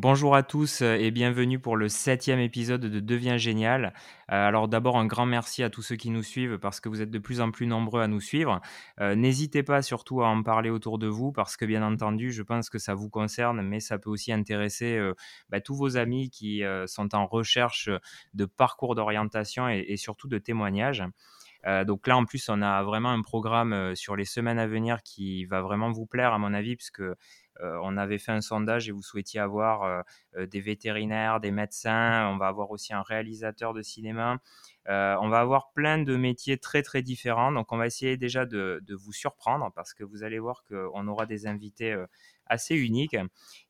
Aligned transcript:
Bonjour 0.00 0.36
à 0.36 0.44
tous 0.44 0.82
euh, 0.82 0.94
et 0.94 1.10
bienvenue 1.10 1.58
pour 1.58 1.76
le 1.76 1.88
septième 1.88 2.38
épisode 2.38 2.82
de 2.82 3.00
Deviens 3.00 3.36
génial. 3.36 3.86
Euh, 4.30 4.46
alors 4.46 4.68
d'abord 4.68 4.96
un 4.96 5.06
grand 5.06 5.26
merci 5.26 5.64
à 5.64 5.70
tous 5.70 5.82
ceux 5.82 5.96
qui 5.96 6.10
nous 6.10 6.22
suivent 6.22 6.56
parce 6.58 6.78
que 6.78 6.88
vous 6.88 7.02
êtes 7.02 7.10
de 7.10 7.18
plus 7.18 7.40
en 7.40 7.50
plus 7.50 7.66
nombreux 7.66 8.00
à 8.00 8.06
nous 8.06 8.20
suivre. 8.20 8.60
Euh, 9.00 9.16
n'hésitez 9.16 9.64
pas 9.64 9.82
surtout 9.82 10.22
à 10.22 10.28
en 10.28 10.44
parler 10.44 10.70
autour 10.70 11.00
de 11.00 11.08
vous 11.08 11.32
parce 11.32 11.56
que 11.56 11.64
bien 11.64 11.82
entendu 11.82 12.30
je 12.30 12.44
pense 12.44 12.70
que 12.70 12.78
ça 12.78 12.94
vous 12.94 13.10
concerne 13.10 13.60
mais 13.60 13.80
ça 13.80 13.98
peut 13.98 14.08
aussi 14.08 14.30
intéresser 14.30 15.00
bah, 15.48 15.60
tous 15.60 15.74
vos 15.74 15.96
amis 15.96 16.30
qui 16.30 16.62
sont 16.86 17.12
en 17.16 17.26
recherche 17.26 17.90
de 18.34 18.44
parcours 18.44 18.94
d'orientation 18.94 19.68
et, 19.68 19.96
surtout 19.96 20.28
de 20.28 20.38
témoignages. 20.38 21.02
donc 21.86 22.06
là, 22.06 22.16
en 22.16 22.24
plus, 22.24 22.48
on 22.48 22.62
a 22.62 22.84
vraiment 22.84 23.10
un 23.10 23.22
programme 23.22 23.96
sur 23.96 24.14
les 24.14 24.24
semaines 24.24 24.60
à 24.60 24.68
venir 24.68 25.02
qui 25.02 25.44
va 25.46 25.60
vraiment 25.60 25.90
vous 25.90 26.06
plaire, 26.06 26.32
à 26.32 26.38
mon 26.38 26.54
avis, 26.54 26.76
puisque 26.76 27.02
on 27.60 27.96
avait 27.96 28.18
fait 28.18 28.32
un 28.32 28.40
sondage 28.40 28.88
et 28.88 28.92
vous 28.92 29.02
souhaitiez 29.02 29.40
avoir 29.40 29.82
euh, 29.82 30.02
euh, 30.36 30.46
des 30.46 30.60
vétérinaires, 30.60 31.40
des 31.40 31.50
médecins, 31.50 32.28
on 32.28 32.36
va 32.36 32.48
avoir 32.48 32.70
aussi 32.70 32.92
un 32.92 33.02
réalisateur 33.02 33.74
de 33.74 33.82
cinéma. 33.82 34.38
on 34.86 35.28
va 35.28 35.40
avoir 35.40 35.72
plein 35.72 35.98
de 35.98 36.16
métiers 36.16 36.58
très 36.58 36.82
très 36.82 37.02
différents. 37.02 37.52
Donc 37.52 37.72
on 37.72 37.76
va 37.76 37.86
essayer 37.86 38.16
déjà 38.16 38.46
de, 38.46 38.82
vous 38.90 39.12
surprendre 39.12 39.70
parce 39.74 39.92
que 39.94 40.04
vous 40.04 40.22
allez 40.22 40.38
voir 40.38 40.64
qu'on 40.68 41.06
aura 41.08 41.26
des 41.26 41.46
invités 41.46 41.94
assez 42.46 42.74
uniques. 42.74 43.16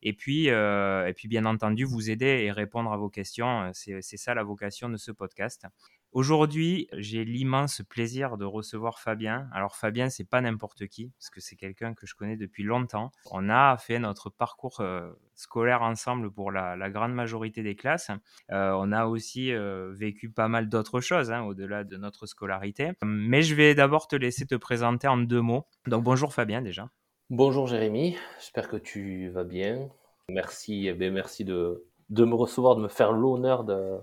Et 0.01 0.13
puis, 0.13 0.47
et 0.47 1.13
puis 1.15 1.27
bien 1.27 1.45
entendu, 1.45 1.83
vous 1.83 2.09
aider 2.09 2.43
et 2.45 2.51
répondre 2.51 2.91
à 2.93 2.97
vos 2.97 3.09
questions. 3.09 3.69
C'est 3.73 4.01
ça 4.01 4.33
la 4.33 4.43
vocation 4.43 4.89
de 4.89 4.97
ce 4.97 5.11
podcast. 5.11 5.65
Aujourd'hui, 6.11 6.87
j'ai 6.93 7.23
l'immense 7.23 7.83
plaisir 7.87 8.37
de 8.37 8.45
recevoir 8.45 8.99
Fabien. 8.99 9.47
Alors 9.53 9.75
Fabien, 9.75 10.09
c'est 10.09 10.27
pas 10.27 10.41
n'importe 10.41 10.87
qui, 10.87 11.11
parce 11.19 11.29
que 11.29 11.39
c'est 11.39 11.55
quelqu'un 11.55 11.93
que 11.93 12.07
je 12.07 12.15
connais 12.15 12.35
depuis 12.35 12.63
longtemps. 12.63 13.11
On 13.29 13.47
a 13.47 13.77
fait 13.77 13.99
notre 13.99 14.31
parcours 14.31 14.79
euh, 14.79 15.11
scolaire 15.35 15.83
ensemble 15.83 16.31
pour 16.31 16.51
la, 16.51 16.89
grande 16.89 17.13
majorité 17.13 17.61
des 17.61 17.75
classes. 17.75 18.09
Euh, 18.51 18.71
on 18.75 18.91
a 18.91 19.05
aussi 19.05 19.53
euh, 19.53 19.91
vécu 19.93 20.31
pas 20.31 20.47
mal 20.47 20.67
d'autres 20.67 20.99
choses 20.99 21.29
hein, 21.31 21.43
au-delà 21.43 21.83
de 21.83 21.95
notre 21.95 22.25
scolarité. 22.25 22.93
Mais 23.05 23.43
je 23.43 23.53
vais 23.53 23.75
d'abord 23.75 24.07
te 24.07 24.15
laisser 24.15 24.47
te 24.47 24.55
présenter 24.55 25.07
en 25.07 25.17
deux 25.17 25.41
mots. 25.41 25.67
Donc 25.85 26.03
bonjour 26.03 26.33
Fabien 26.33 26.63
déjà. 26.63 26.89
Bonjour 27.29 27.67
Jérémy, 27.67 28.17
j'espère 28.39 28.67
que 28.67 28.77
tu 28.77 29.29
vas 29.29 29.43
bien. 29.43 29.89
Merci, 30.29 30.87
eh 30.87 31.09
merci 31.11 31.45
de 31.45 31.85
me 32.09 32.33
recevoir, 32.33 32.75
de 32.75 32.81
me 32.81 32.87
faire 32.87 33.11
l'honneur 33.11 33.63
de 33.63 33.99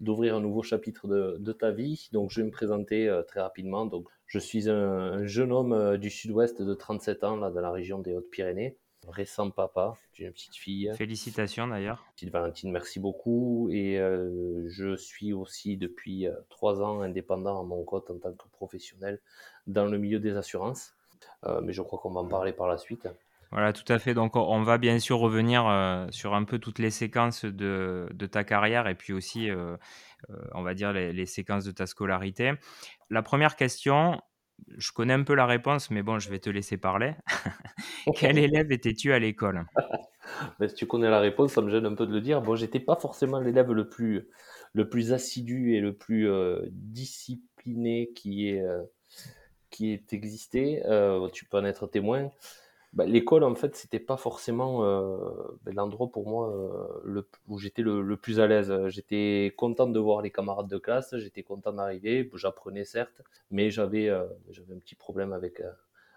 d'ouvrir 0.00 0.36
un 0.36 0.40
nouveau 0.40 0.62
chapitre 0.62 1.06
de, 1.08 1.52
ta 1.52 1.70
vie. 1.70 2.08
Donc, 2.12 2.30
je 2.30 2.40
vais 2.40 2.46
me 2.46 2.50
présenter 2.50 3.08
euh, 3.08 3.22
très 3.22 3.40
rapidement. 3.40 3.86
Donc, 3.86 4.08
je 4.26 4.38
suis 4.38 4.68
un, 4.68 5.24
jeune 5.26 5.52
homme 5.52 5.72
euh, 5.72 5.98
du 5.98 6.10
sud-ouest 6.10 6.62
de 6.62 6.74
37 6.74 7.24
ans, 7.24 7.36
là, 7.36 7.50
dans 7.50 7.60
la 7.60 7.70
région 7.70 7.98
des 7.98 8.14
Hautes-Pyrénées. 8.14 8.76
Récent 9.08 9.50
papa 9.50 9.94
d'une 10.14 10.30
petite 10.30 10.56
fille. 10.56 10.92
Félicitations 10.94 11.66
d'ailleurs. 11.66 12.04
Petite 12.14 12.30
Valentine, 12.30 12.70
merci 12.70 13.00
beaucoup. 13.00 13.70
Et 13.72 13.98
euh, 13.98 14.68
je 14.68 14.94
suis 14.94 15.32
aussi 15.32 15.78
depuis 15.78 16.26
trois 16.50 16.82
ans 16.82 17.00
indépendant 17.00 17.60
à 17.60 17.64
mon 17.64 17.82
compte 17.82 18.10
en 18.10 18.18
tant 18.18 18.32
que 18.32 18.48
professionnel 18.52 19.18
dans 19.66 19.86
le 19.86 19.96
milieu 19.96 20.18
des 20.18 20.36
assurances. 20.36 20.94
mais 21.62 21.72
je 21.72 21.80
crois 21.80 21.98
qu'on 21.98 22.10
va 22.10 22.20
en 22.20 22.28
parler 22.28 22.52
par 22.52 22.68
la 22.68 22.76
suite. 22.76 23.08
Voilà, 23.52 23.72
tout 23.72 23.90
à 23.92 23.98
fait. 23.98 24.14
Donc, 24.14 24.36
on 24.36 24.62
va 24.62 24.78
bien 24.78 24.98
sûr 25.00 25.18
revenir 25.18 25.66
euh, 25.66 26.06
sur 26.10 26.34
un 26.34 26.44
peu 26.44 26.58
toutes 26.58 26.78
les 26.78 26.90
séquences 26.90 27.44
de, 27.44 28.08
ta 28.30 28.44
carrière 28.44 28.86
et 28.86 28.94
puis 28.94 29.12
aussi, 29.12 29.50
euh, 29.50 29.76
euh, 30.30 30.36
on 30.54 30.62
va 30.62 30.74
dire, 30.74 30.92
les, 30.92 31.26
séquences 31.26 31.64
de 31.64 31.72
ta 31.72 31.86
scolarité. 31.86 32.52
La 33.10 33.22
première 33.22 33.56
question, 33.56 34.20
je 34.76 34.92
connais 34.92 35.14
un 35.14 35.24
peu 35.24 35.34
la 35.34 35.46
réponse, 35.46 35.90
mais 35.90 36.02
bon, 36.02 36.20
je 36.20 36.30
vais 36.30 36.38
te 36.38 36.48
laisser 36.48 36.76
parler. 36.76 37.14
Quel 38.14 38.38
élève 38.38 38.70
étais-tu 38.70 39.12
à 39.12 39.18
l'école? 39.18 39.66
Ben, 40.60 40.68
Si 40.68 40.76
tu 40.76 40.86
connais 40.86 41.10
la 41.10 41.18
réponse, 41.18 41.54
ça 41.54 41.60
me 41.60 41.70
gêne 41.70 41.86
un 41.86 41.94
peu 41.94 42.06
de 42.06 42.12
le 42.12 42.20
dire. 42.20 42.40
Bon, 42.40 42.54
j'étais 42.54 42.78
pas 42.78 42.94
forcément 42.94 43.40
l'élève 43.40 43.72
le 43.72 43.88
plus, 43.88 44.28
le 44.74 44.88
plus 44.88 45.12
assidu 45.12 45.74
et 45.74 45.80
le 45.80 45.92
plus 45.96 46.30
discipliné 46.70 48.12
qui 48.14 48.48
est, 48.48 48.62
qui 49.70 49.90
est 49.90 50.12
existé. 50.12 50.82
tu 51.32 51.46
peux 51.46 51.58
en 51.58 51.64
être 51.64 51.88
témoin. 51.88 52.30
Bah, 52.92 53.06
l'école, 53.06 53.44
en 53.44 53.54
fait, 53.54 53.76
c'était 53.76 54.00
pas 54.00 54.16
forcément 54.16 54.84
euh, 54.84 55.16
ben, 55.62 55.74
l'endroit 55.76 56.10
pour 56.10 56.28
moi 56.28 56.52
euh, 56.52 57.00
le, 57.04 57.28
où 57.46 57.58
j'étais 57.58 57.82
le, 57.82 58.16
plus 58.16 58.40
à 58.40 58.48
l'aise. 58.48 58.72
J'étais 58.88 59.54
content 59.56 59.86
de 59.86 59.98
voir 60.00 60.22
les 60.22 60.30
camarades 60.32 60.66
de 60.66 60.78
classe, 60.78 61.16
j'étais 61.16 61.44
content 61.44 61.72
d'arriver, 61.72 62.28
j'apprenais 62.34 62.84
certes, 62.84 63.22
mais 63.52 63.70
j'avais 63.70 64.08
euh, 64.08 64.26
j'avais 64.50 64.74
un 64.74 64.78
petit 64.78 64.96
problème 64.96 65.32
avec, 65.32 65.62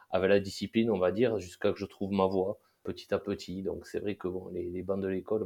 avec 0.10 0.30
la 0.30 0.40
discipline, 0.40 0.90
on 0.90 0.98
va 0.98 1.12
dire, 1.12 1.38
jusqu'à 1.38 1.72
que 1.72 1.80
je 1.80 1.86
trouve 1.86 2.12
ma 2.12 2.26
voie 2.26 2.60
petit 2.84 3.14
à 3.14 3.20
petit. 3.20 3.62
Donc 3.62 3.86
c'est 3.86 4.00
vrai 4.00 4.16
que 4.16 4.28
bon, 4.28 4.50
les, 4.50 4.70
les 4.70 4.82
bancs 4.82 5.02
de 5.02 5.08
l'école 5.08 5.44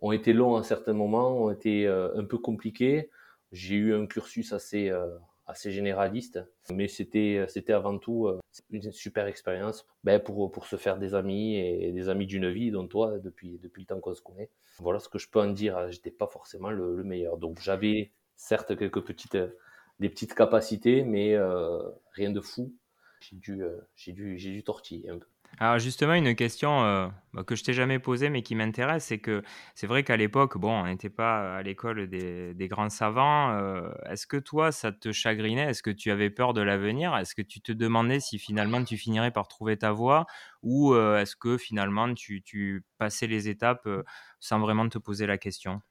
ont 0.00 0.12
été 0.12 0.32
longs 0.32 0.56
à 0.56 0.62
certains 0.62 0.94
moments, 0.94 1.44
ont 1.44 1.50
été 1.50 1.86
un 1.86 2.24
peu 2.24 2.38
compliqués. 2.38 3.10
J'ai 3.52 3.74
eu 3.74 3.94
un 3.94 4.06
cursus 4.06 4.52
assez 4.54 4.90
assez 5.50 5.70
généraliste, 5.72 6.40
mais 6.72 6.88
c'était 6.88 7.44
c'était 7.48 7.72
avant 7.72 7.98
tout 7.98 8.26
euh, 8.26 8.40
une 8.70 8.92
super 8.92 9.26
expérience 9.26 9.86
ben, 10.04 10.20
pour 10.20 10.50
pour 10.50 10.66
se 10.66 10.76
faire 10.76 10.98
des 10.98 11.14
amis 11.14 11.56
et 11.56 11.92
des 11.92 12.08
amis 12.08 12.26
d'une 12.26 12.50
vie, 12.50 12.70
dont 12.70 12.86
toi 12.86 13.18
depuis 13.18 13.58
depuis 13.58 13.82
le 13.82 13.86
temps 13.86 14.00
qu'on 14.00 14.14
se 14.14 14.22
connaît. 14.22 14.50
Voilà 14.78 14.98
ce 15.00 15.08
que 15.08 15.18
je 15.18 15.28
peux 15.28 15.40
en 15.40 15.50
dire. 15.50 15.90
J'étais 15.90 16.10
pas 16.10 16.26
forcément 16.26 16.70
le, 16.70 17.02
meilleur, 17.04 17.36
donc 17.36 17.60
j'avais 17.60 18.12
certes 18.36 18.76
quelques 18.76 19.02
petites 19.02 19.36
des 20.00 20.08
petites 20.08 20.34
capacités, 20.34 21.04
mais 21.04 21.34
euh, 21.34 21.82
rien 22.12 22.30
de 22.30 22.40
fou. 22.40 22.74
J'ai 23.20 23.36
dû 23.36 23.62
euh, 23.62 23.76
j'ai 23.96 24.12
dû 24.12 24.38
j'ai 24.38 24.50
dû 24.50 24.64
tortiller 24.64 25.10
un 25.10 25.18
peu. 25.18 25.26
Alors 25.58 25.78
justement, 25.78 26.14
une 26.14 26.34
question 26.34 26.84
euh, 26.84 27.08
bah, 27.34 27.44
que 27.44 27.54
je 27.54 27.62
t'ai 27.62 27.74
jamais 27.74 27.98
posée 27.98 28.30
mais 28.30 28.42
qui 28.42 28.54
m'intéresse, 28.54 29.04
c'est 29.04 29.18
que 29.18 29.42
c'est 29.74 29.86
vrai 29.86 30.04
qu'à 30.04 30.16
l'époque, 30.16 30.56
bon, 30.56 30.72
on 30.72 30.86
n'était 30.86 31.10
pas 31.10 31.56
à 31.56 31.62
l'école 31.62 32.08
des, 32.08 32.68
grands 32.68 32.88
savants. 32.88 33.50
Euh, 33.50 33.90
est-ce 34.08 34.26
que 34.26 34.38
toi, 34.38 34.72
ça 34.72 34.90
te 34.90 35.12
chagrinait? 35.12 35.68
Est-ce 35.70 35.82
que 35.82 35.90
tu 35.90 36.10
avais 36.10 36.30
peur 36.30 36.54
de 36.54 36.62
l'avenir? 36.62 37.14
Est-ce 37.16 37.34
que 37.34 37.42
tu 37.42 37.60
te 37.60 37.72
demandais 37.72 38.20
si 38.20 38.38
finalement 38.38 38.82
tu 38.84 38.96
finirais 38.96 39.32
par 39.32 39.48
trouver 39.48 39.76
ta 39.76 39.92
voie? 39.92 40.24
Ou 40.62 40.94
euh, 40.94 41.20
est-ce 41.20 41.36
que 41.36 41.58
finalement 41.58 42.14
tu, 42.14 42.42
tu, 42.42 42.84
passais 42.96 43.26
les 43.26 43.48
étapes 43.48 43.88
sans 44.40 44.60
vraiment 44.60 44.88
te 44.88 44.98
poser 44.98 45.26
la 45.26 45.36
question? 45.36 45.82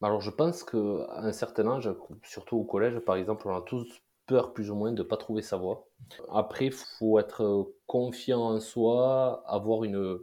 Bah, 0.00 0.08
Alors 0.08 0.20
je 0.20 0.30
pense 0.30 0.62
qu'à 0.62 0.78
un 1.16 1.32
certain 1.32 1.66
âge, 1.68 1.90
surtout 2.22 2.56
au 2.56 2.64
collège 2.64 3.00
par 3.00 3.16
exemple, 3.16 3.48
on 3.48 3.56
a 3.56 3.62
tous 3.62 4.00
plus 4.52 4.70
ou 4.70 4.74
moins 4.74 4.92
de 4.92 5.02
ne 5.02 5.08
pas 5.08 5.16
trouver 5.16 5.42
sa 5.42 5.56
voie. 5.56 5.86
Après, 6.30 6.66
il 6.66 6.72
faut 6.72 7.18
être 7.18 7.72
confiant 7.86 8.40
en 8.40 8.60
soi, 8.60 9.42
avoir 9.46 9.84
une, 9.84 10.18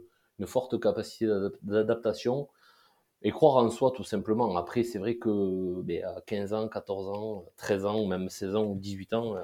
forte 0.46 0.80
capacité 0.80 1.26
d'adaptation 1.62 2.48
et 3.22 3.30
croire 3.30 3.56
en 3.56 3.70
soi 3.70 3.92
tout 3.94 4.04
simplement. 4.04 4.56
Après, 4.56 4.82
c'est 4.82 4.98
vrai 4.98 5.16
que 5.16 5.82
ben, 5.82 6.04
à 6.04 6.20
15 6.26 6.52
ans, 6.54 6.68
14 6.68 7.08
ans, 7.08 7.44
13 7.58 7.84
ans, 7.86 8.06
même 8.06 8.28
16 8.28 8.56
ans 8.56 8.64
ou 8.64 8.76
18 8.76 9.12
ans, 9.14 9.36
euh, 9.36 9.42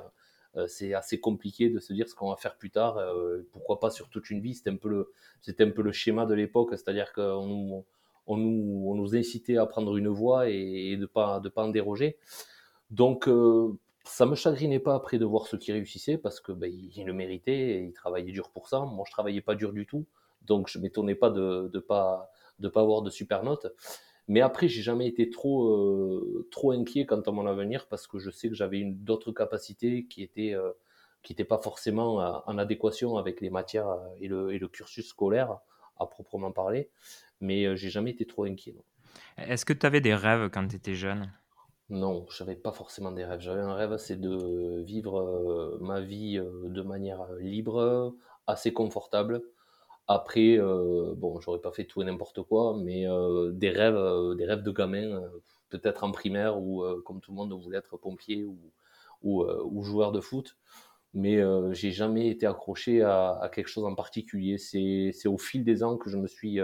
euh, 0.57 0.67
c'est 0.67 0.95
assez 0.95 1.21
compliqué 1.21 1.69
de 1.69 1.79
se 1.79 1.93
dire 1.93 2.09
ce 2.09 2.15
qu'on 2.15 2.31
va 2.31 2.37
faire 2.37 2.57
plus 2.57 2.71
tard. 2.71 2.97
Euh, 2.97 3.47
pourquoi 3.53 3.79
pas 3.79 3.91
sur 3.91 4.09
toute 4.09 4.31
une 4.31 4.41
vie 4.41 4.55
C'était 4.55 4.71
un 4.71 4.77
peu 4.77 4.89
le, 4.89 5.13
c'était 5.43 5.65
un 5.65 5.71
peu 5.71 5.83
le 5.83 5.93
schéma 5.93 6.25
de 6.25 6.35
l'époque, 6.35 6.71
c'est-à-dire 6.73 7.13
qu'on 7.13 7.47
nous, 7.47 7.85
on 8.27 8.37
nous, 8.39 8.85
on 8.89 8.95
nous 8.95 9.15
incitait 9.15 9.59
à 9.59 9.67
prendre 9.67 9.97
une 9.97 10.09
voie 10.09 10.49
et, 10.49 10.97
de 10.97 11.07
pas, 11.07 11.41
de 11.41 11.51
pas 11.51 11.65
en 11.65 11.69
déroger. 11.69 12.17
Donc, 12.91 13.29
ça 14.07 14.27
me 14.27 14.35
chagrinait 14.35 14.79
pas 14.79 14.95
après 14.95 15.19
de 15.19 15.25
voir 15.25 15.47
ceux 15.47 15.59
qui 15.59 15.73
réussissaient 15.73 16.19
parce 16.19 16.41
que 16.41 16.53
ben, 16.53 16.73
ils 16.73 17.05
le 17.05 17.13
méritaient 17.13 17.53
et 17.53 17.81
ils 17.81 17.93
travaillaient 17.93 18.33
dur 18.33 18.51
pour 18.51 18.69
ça. 18.69 18.81
Moi, 18.81 19.05
je 19.07 19.13
travaillais 19.13 19.41
pas 19.41 19.55
dur 19.55 19.73
du 19.73 19.87
tout, 19.87 20.07
donc 20.43 20.69
je 20.69 20.79
m'étonnais 20.79 21.15
pas 21.15 21.31
de 21.31 21.71
ne 21.73 21.79
pas 21.81 22.31
de 22.59 22.69
pas 22.69 22.81
avoir 22.81 23.03
de 23.03 23.11
super 23.11 23.43
notes. 23.43 23.67
Mais 24.29 24.41
après, 24.41 24.69
j'ai 24.69 24.83
jamais 24.83 25.07
été 25.07 25.31
trop 25.31 25.69
euh, 25.69 26.49
trop 26.51 26.73
inquiet 26.73 27.07
quant 27.07 27.21
à 27.21 27.31
mon 27.31 27.47
avenir 27.47 27.87
parce 27.89 28.07
que 28.07 28.19
je 28.19 28.31
sais 28.31 28.49
que 28.49 28.55
j'avais 28.55 28.79
une 28.79 28.97
d'autres 29.05 29.33
capacités 29.33 30.07
qui 30.07 30.23
étaient 30.23 30.55
euh, 30.55 30.73
qui 31.23 31.33
n'étaient 31.33 31.45
pas 31.45 31.59
forcément 31.59 32.21
euh, 32.21 32.39
en 32.47 32.59
adéquation 32.59 33.17
avec 33.19 33.41
les 33.41 33.51
matières 33.51 33.99
et 34.21 34.29
le, 34.29 34.53
et 34.53 34.59
le 34.59 34.69
cursus 34.69 35.07
scolaire 35.09 35.59
à 35.99 36.07
proprement 36.07 36.53
parler. 36.53 36.91
Mais 37.41 37.77
j'ai 37.77 37.91
jamais 37.91 38.11
été 38.11 38.27
trop 38.27 38.45
inquiet. 38.45 38.77
Est-ce 39.37 39.65
que 39.65 39.73
tu 39.73 39.85
avais 39.87 40.01
des 40.01 40.15
rêves 40.15 40.51
quand 40.51 40.67
tu 40.69 40.77
étais 40.77 40.95
jeune? 40.95 41.31
Non, 41.89 42.27
je 42.31 42.43
n'avais 42.43 42.57
pas 42.57 42.73
forcément 42.73 43.13
des 43.13 43.25
rêves. 43.25 43.41
J'avais 43.41 43.61
un 43.61 43.75
rêve, 43.75 43.97
c'est 43.99 44.21
de 44.21 44.83
vivre 44.83 45.21
euh, 45.21 45.79
ma 45.81 46.01
vie 46.01 46.37
euh, 46.39 46.69
de 46.69 46.83
manière 46.83 47.23
euh, 47.23 47.39
libre, 47.39 48.17
assez 48.47 48.73
confortable. 48.73 49.43
Après, 50.09 50.59
bon, 51.17 51.41
j'aurais 51.41 51.61
pas 51.61 51.73
fait 51.73 51.85
tout 51.85 52.01
et 52.01 52.05
n'importe 52.05 52.41
quoi, 52.43 52.77
mais 52.79 53.07
des 53.55 53.71
rêves, 53.71 54.37
des 54.37 54.45
rêves 54.47 54.63
de 54.63 54.71
gamin, 54.71 55.21
peut-être 55.69 56.05
en 56.05 56.13
primaire 56.13 56.59
ou 56.61 56.85
comme 57.05 57.21
tout 57.21 57.33
le 57.33 57.37
monde 57.37 57.53
on 57.53 57.59
voulait 57.59 57.79
être 57.79 57.97
pompier 57.97 58.45
ou, 58.45 58.57
ou, 59.23 59.83
joueur 59.83 60.13
de 60.13 60.21
foot. 60.21 60.57
Mais 61.13 61.43
j'ai 61.75 61.91
jamais 61.91 62.29
été 62.29 62.47
accroché 62.47 63.03
à, 63.03 63.51
quelque 63.53 63.67
chose 63.67 63.85
en 63.85 63.97
particulier. 63.97 64.59
C'est 64.59 65.27
au 65.27 65.39
fil 65.39 65.65
des 65.65 65.83
ans 65.83 65.97
que 65.97 66.09
je 66.09 66.19
me 66.19 66.29
suis 66.29 66.61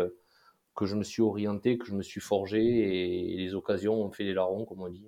que 0.74 0.86
je 0.86 0.96
me 0.96 1.02
suis 1.02 1.22
orienté, 1.22 1.78
que 1.78 1.86
je 1.86 1.94
me 1.94 2.02
suis 2.02 2.20
forgé 2.20 2.60
et 2.60 3.36
les 3.36 3.54
occasions 3.54 3.94
ont 3.94 4.10
fait 4.10 4.24
les 4.24 4.34
larrons, 4.34 4.64
comme 4.64 4.80
on 4.80 4.88
dit. 4.88 5.06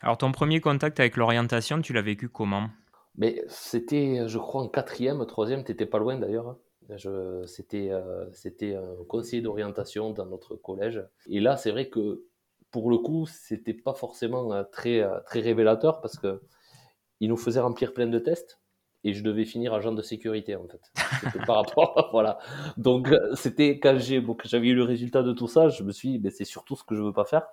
Alors, 0.00 0.18
ton 0.18 0.32
premier 0.32 0.60
contact 0.60 0.98
avec 1.00 1.16
l'orientation, 1.16 1.80
tu 1.80 1.92
l'as 1.92 2.02
vécu 2.02 2.28
comment? 2.28 2.70
Mais 3.16 3.44
c'était, 3.48 4.26
je 4.26 4.38
crois, 4.38 4.62
en 4.62 4.68
quatrième, 4.68 5.24
troisième, 5.26 5.64
t'étais 5.64 5.86
pas 5.86 5.98
loin 5.98 6.18
d'ailleurs. 6.18 6.56
Je, 6.96 7.44
c'était, 7.46 7.90
euh, 7.90 8.26
c'était 8.32 8.74
un 8.74 9.04
conseiller 9.08 9.42
d'orientation 9.42 10.10
dans 10.10 10.26
notre 10.26 10.56
collège. 10.56 11.04
Et 11.26 11.40
là, 11.40 11.56
c'est 11.56 11.70
vrai 11.70 11.88
que 11.88 12.24
pour 12.70 12.90
le 12.90 12.98
coup, 12.98 13.26
c'était 13.26 13.74
pas 13.74 13.94
forcément 13.94 14.52
euh, 14.52 14.64
très, 14.64 15.00
euh, 15.00 15.20
très 15.20 15.40
révélateur 15.40 16.00
parce 16.00 16.18
que 16.18 16.40
il 17.20 17.28
nous 17.28 17.36
faisait 17.36 17.60
remplir 17.60 17.92
plein 17.92 18.06
de 18.06 18.18
tests 18.18 18.60
et 19.04 19.14
je 19.14 19.22
devais 19.22 19.44
finir 19.44 19.74
agent 19.74 19.92
de 19.92 20.02
sécurité 20.02 20.56
en 20.56 20.66
fait. 20.66 20.80
Par 21.46 21.56
rapport, 21.56 22.08
voilà. 22.12 22.38
Donc 22.76 23.08
c'était 23.34 23.78
quand 23.78 23.98
j'ai, 23.98 24.20
bon, 24.20 24.36
j'avais 24.44 24.68
eu 24.68 24.74
le 24.74 24.84
résultat 24.84 25.22
de 25.22 25.32
tout 25.32 25.48
ça, 25.48 25.68
je 25.68 25.82
me 25.82 25.92
suis, 25.92 26.10
dit, 26.10 26.18
ben, 26.18 26.30
c'est 26.30 26.44
surtout 26.44 26.76
ce 26.76 26.84
que 26.84 26.94
je 26.94 27.02
veux 27.02 27.12
pas 27.12 27.24
faire. 27.24 27.46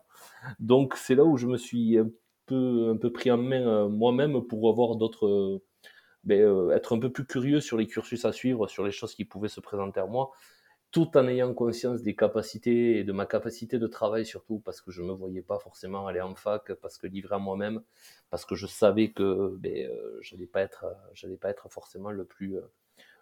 Donc 0.59 0.95
c'est 0.95 1.15
là 1.15 1.23
où 1.23 1.37
je 1.37 1.47
me 1.47 1.57
suis 1.57 1.97
un 1.97 2.09
peu, 2.45 2.91
un 2.93 2.97
peu 2.97 3.11
pris 3.11 3.31
en 3.31 3.37
main 3.37 3.87
moi-même 3.87 4.41
pour 4.41 4.69
avoir 4.69 4.95
d'autres 4.95 5.61
ben, 6.27 6.41
euh, 6.41 6.75
être 6.75 6.93
un 6.93 6.99
peu 6.99 7.09
plus 7.09 7.25
curieux 7.25 7.61
sur 7.61 7.77
les 7.77 7.87
cursus 7.87 8.25
à 8.25 8.33
suivre, 8.33 8.67
sur 8.67 8.83
les 8.83 8.91
choses 8.91 9.15
qui 9.15 9.23
pouvaient 9.23 9.47
se 9.47 9.61
présenter 9.61 10.01
à 10.01 10.05
moi, 10.05 10.31
tout 10.91 11.17
en 11.17 11.27
ayant 11.27 11.53
conscience 11.53 12.01
des 12.01 12.15
capacités 12.15 12.97
et 12.99 13.03
de 13.03 13.11
ma 13.11 13.25
capacité 13.25 13.77
de 13.77 13.87
travail 13.87 14.25
surtout, 14.25 14.59
parce 14.59 14.81
que 14.81 14.91
je 14.91 15.01
ne 15.01 15.07
me 15.07 15.13
voyais 15.13 15.41
pas 15.41 15.59
forcément 15.59 16.07
aller 16.07 16.21
en 16.21 16.35
fac, 16.35 16.73
parce 16.75 16.97
que 16.97 17.07
livré 17.07 17.35
à 17.35 17.39
moi-même, 17.39 17.81
parce 18.29 18.45
que 18.45 18.55
je 18.55 18.67
savais 18.67 19.11
que 19.11 19.55
ben, 19.57 19.89
euh, 19.89 20.17
je 20.21 20.35
n'allais 20.35 20.47
pas, 20.47 20.61
être, 20.61 20.85
pas 21.41 21.49
être 21.49 21.69
forcément 21.69 22.11
le 22.11 22.25
plus, 22.25 22.57
euh, 22.57 22.61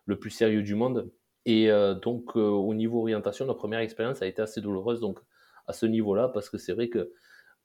le 0.05 0.17
plus 0.19 0.29
sérieux 0.29 0.63
du 0.63 0.75
monde. 0.75 1.11
Et 1.47 1.69
donc, 2.01 2.35
au 2.35 2.73
niveau 2.73 3.01
orientation, 3.01 3.45
la 3.45 3.53
première 3.53 3.79
expérience 3.79 4.23
a 4.23 4.25
été 4.25 4.41
assez 4.41 4.61
douloureuse 4.61 4.99
donc, 4.99 5.19
à 5.67 5.73
ce 5.73 5.85
niveau-là, 5.85 6.27
parce 6.29 6.49
que 6.49 6.57
c'est 6.57 6.73
vrai 6.73 6.89
que 6.89 7.13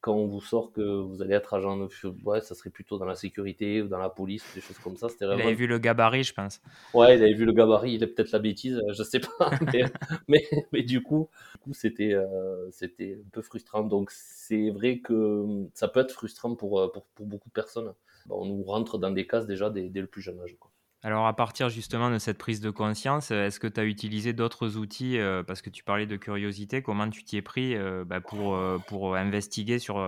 quand 0.00 0.14
on 0.14 0.26
vous 0.26 0.40
sort 0.40 0.72
que 0.72 0.80
vous 0.80 1.20
allez 1.22 1.34
être 1.34 1.52
agent 1.54 1.76
de 1.76 1.88
ouais, 2.24 2.40
ça 2.40 2.54
serait 2.54 2.70
plutôt 2.70 2.98
dans 2.98 3.04
la 3.04 3.14
sécurité 3.14 3.82
ou 3.82 3.88
dans 3.88 3.98
la 3.98 4.08
police, 4.08 4.44
des 4.54 4.60
choses 4.60 4.78
comme 4.78 4.96
ça. 4.96 5.08
C'était 5.08 5.26
Il 5.26 5.32
avait 5.32 5.54
vu 5.54 5.66
le 5.66 5.78
gabarit, 5.78 6.24
je 6.24 6.32
pense. 6.32 6.60
Ouais, 6.94 7.16
il 7.16 7.22
avait 7.22 7.34
vu 7.34 7.44
le 7.44 7.52
gabarit, 7.52 7.92
il 7.92 8.04
a 8.04 8.06
peut-être 8.06 8.32
la 8.32 8.38
bêtise, 8.38 8.76
euh, 8.78 8.92
je 8.92 9.02
sais 9.02 9.20
pas. 9.20 9.50
mais, 10.28 10.48
mais, 10.72 10.82
du 10.82 11.02
coup, 11.02 11.28
c'était 11.72 12.14
euh, 12.14 12.70
c'était 12.70 13.18
un 13.20 13.28
peu 13.30 13.42
frustrant. 13.42 13.82
Donc 13.82 14.10
c'est 14.10 14.70
vrai 14.70 15.00
que 15.00 15.12
hum, 15.12 15.68
ça 15.74 15.88
peut 15.88 16.00
être 16.00 16.12
frustrant 16.12 16.54
pour, 16.54 16.80
euh, 16.80 16.90
pour, 16.90 17.04
pour 17.14 17.26
beaucoup 17.26 17.48
de 17.48 17.54
personnes. 17.54 17.92
on 18.30 18.46
nous 18.46 18.62
rentre 18.62 18.98
dans 18.98 19.10
des 19.10 19.26
cases 19.26 19.46
déjà 19.46 19.68
dès, 19.68 19.88
dès 19.90 20.00
le 20.00 20.06
plus 20.06 20.22
jeune 20.22 20.40
âge. 20.40 20.56
Quoi. 20.58 20.70
Alors 21.02 21.26
à 21.26 21.34
partir 21.34 21.70
justement 21.70 22.10
de 22.10 22.18
cette 22.18 22.36
prise 22.36 22.60
de 22.60 22.68
conscience, 22.68 23.30
est-ce 23.30 23.58
que 23.58 23.66
tu 23.66 23.80
as 23.80 23.84
utilisé 23.84 24.34
d'autres 24.34 24.76
outils, 24.76 25.18
euh, 25.18 25.42
parce 25.42 25.62
que 25.62 25.70
tu 25.70 25.82
parlais 25.82 26.06
de 26.06 26.16
curiosité, 26.16 26.82
comment 26.82 27.08
tu 27.08 27.24
t'y 27.24 27.38
es 27.38 27.42
pris 27.42 27.74
euh, 27.74 28.04
bah, 28.04 28.20
pour, 28.20 28.54
euh, 28.54 28.76
pour 28.86 29.16
investiguer 29.16 29.78
sur, 29.78 30.06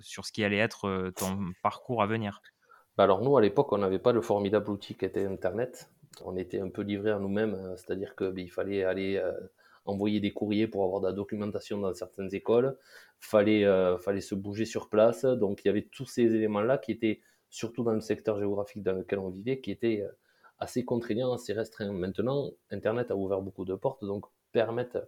sur 0.00 0.26
ce 0.26 0.32
qui 0.32 0.44
allait 0.44 0.58
être 0.58 1.10
ton 1.16 1.38
parcours 1.62 2.02
à 2.02 2.06
venir? 2.06 2.42
Bah, 2.98 3.04
Alors 3.04 3.22
nous, 3.22 3.34
à 3.38 3.40
l'époque, 3.40 3.72
on 3.72 3.78
n'avait 3.78 3.98
pas 3.98 4.12
le 4.12 4.20
formidable 4.20 4.70
outil 4.70 4.94
qui 4.94 5.06
était 5.06 5.24
Internet. 5.24 5.90
On 6.22 6.36
était 6.36 6.60
un 6.60 6.68
peu 6.68 6.82
livré 6.82 7.12
à 7.12 7.18
nous-mêmes, 7.18 7.56
c'est-à-dire 7.76 8.14
qu'il 8.14 8.32
bah, 8.32 8.42
fallait 8.50 8.84
aller 8.84 9.22
envoyer 9.86 10.20
des 10.20 10.32
courriers 10.32 10.66
pour 10.66 10.84
avoir 10.84 11.00
de 11.00 11.06
la 11.06 11.12
documentation 11.14 11.78
dans 11.78 11.94
certaines 11.94 12.34
écoles, 12.34 12.76
fallait, 13.20 13.64
fallait 14.00 14.20
se 14.20 14.34
bouger 14.34 14.66
sur 14.66 14.90
place, 14.90 15.24
donc 15.24 15.64
il 15.64 15.68
y 15.68 15.70
avait 15.70 15.88
tous 15.90 16.04
ces 16.04 16.34
éléments-là 16.34 16.76
qui 16.76 16.92
étaient, 16.92 17.22
surtout 17.48 17.84
dans 17.84 17.94
le 17.94 18.00
secteur 18.00 18.38
géographique 18.38 18.82
dans 18.82 18.92
lequel 18.92 19.18
on 19.18 19.30
vivait, 19.30 19.60
qui 19.60 19.70
étaient 19.70 20.04
assez 20.58 20.84
contraignant, 20.84 21.32
assez 21.32 21.52
restreint. 21.52 21.92
Maintenant, 21.92 22.50
Internet 22.70 23.10
a 23.10 23.16
ouvert 23.16 23.40
beaucoup 23.40 23.64
de 23.64 23.74
portes, 23.74 24.04
donc 24.04 24.26
permettent 24.52 24.98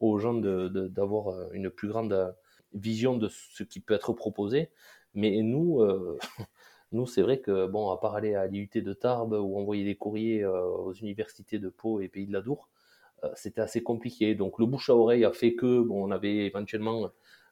aux 0.00 0.18
gens 0.18 0.34
d'avoir 0.34 1.48
de, 1.48 1.54
une 1.54 1.70
plus 1.70 1.88
grande 1.88 2.34
vision 2.72 3.16
de 3.16 3.28
ce 3.28 3.62
qui 3.62 3.80
peut 3.80 3.94
être 3.94 4.12
proposé. 4.12 4.70
Mais 5.14 5.42
nous, 5.42 5.80
euh, 5.80 6.18
nous 6.92 7.06
c'est 7.06 7.22
vrai 7.22 7.40
que, 7.40 7.66
bon, 7.66 7.90
à 7.90 7.98
part 7.98 8.14
aller 8.14 8.34
à 8.34 8.46
l'IUT 8.46 8.70
de 8.74 8.92
Tarbes 8.92 9.32
ou 9.32 9.58
envoyer 9.58 9.84
des 9.84 9.96
courriers 9.96 10.42
euh, 10.44 10.64
aux 10.64 10.92
universités 10.92 11.58
de 11.58 11.68
Pau 11.68 12.00
et 12.00 12.08
Pays 12.08 12.26
de 12.26 12.32
la 12.32 12.40
Dour, 12.42 12.68
euh, 13.22 13.30
c'était 13.36 13.60
assez 13.60 13.82
compliqué. 13.82 14.34
Donc 14.34 14.58
le 14.58 14.66
bouche 14.66 14.90
à 14.90 14.96
oreille 14.96 15.24
a 15.24 15.32
fait 15.32 15.54
que, 15.54 15.80
bon, 15.80 16.08
on 16.08 16.10
avait 16.10 16.46
éventuellement 16.46 17.10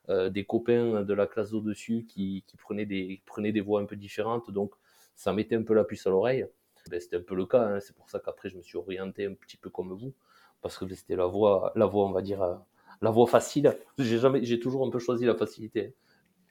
des 0.08 0.44
copains 0.44 1.04
de 1.04 1.14
la 1.14 1.28
classe 1.28 1.52
au-dessus 1.52 2.06
qui, 2.08 2.42
qui, 2.48 2.56
prenaient, 2.56 2.86
des, 2.86 3.22
prenaient 3.24 3.52
des 3.52 3.60
voix 3.60 3.80
un 3.80 3.84
peu 3.84 3.94
différentes, 3.94 4.50
donc 4.50 4.74
ça 5.14 5.32
mettait 5.32 5.54
un 5.54 5.62
peu 5.62 5.74
la 5.74 5.84
puce 5.84 6.08
à 6.08 6.10
l'oreille. 6.10 6.44
Ben, 6.90 7.00
c'était 7.00 7.16
un 7.16 7.22
peu 7.22 7.34
le 7.34 7.46
cas, 7.46 7.62
hein. 7.62 7.80
c'est 7.80 7.94
pour 7.94 8.10
ça 8.10 8.18
qu'après 8.18 8.48
je 8.48 8.56
me 8.56 8.62
suis 8.62 8.76
orienté 8.76 9.26
un 9.26 9.34
petit 9.34 9.56
peu 9.56 9.70
comme 9.70 9.92
vous, 9.92 10.14
parce 10.60 10.76
que 10.76 10.92
c'était 10.94 11.16
la 11.16 11.26
voie, 11.26 11.72
la 11.76 11.86
voie, 11.86 12.06
on 12.06 12.12
va 12.12 12.22
dire, 12.22 12.42
euh, 12.42 12.54
la 13.00 13.10
voie 13.10 13.26
facile. 13.26 13.76
J'ai 13.98 14.18
jamais, 14.18 14.44
j'ai 14.44 14.58
toujours 14.58 14.86
un 14.86 14.90
peu 14.90 14.98
choisi 14.98 15.24
la 15.24 15.34
facilité. 15.34 15.94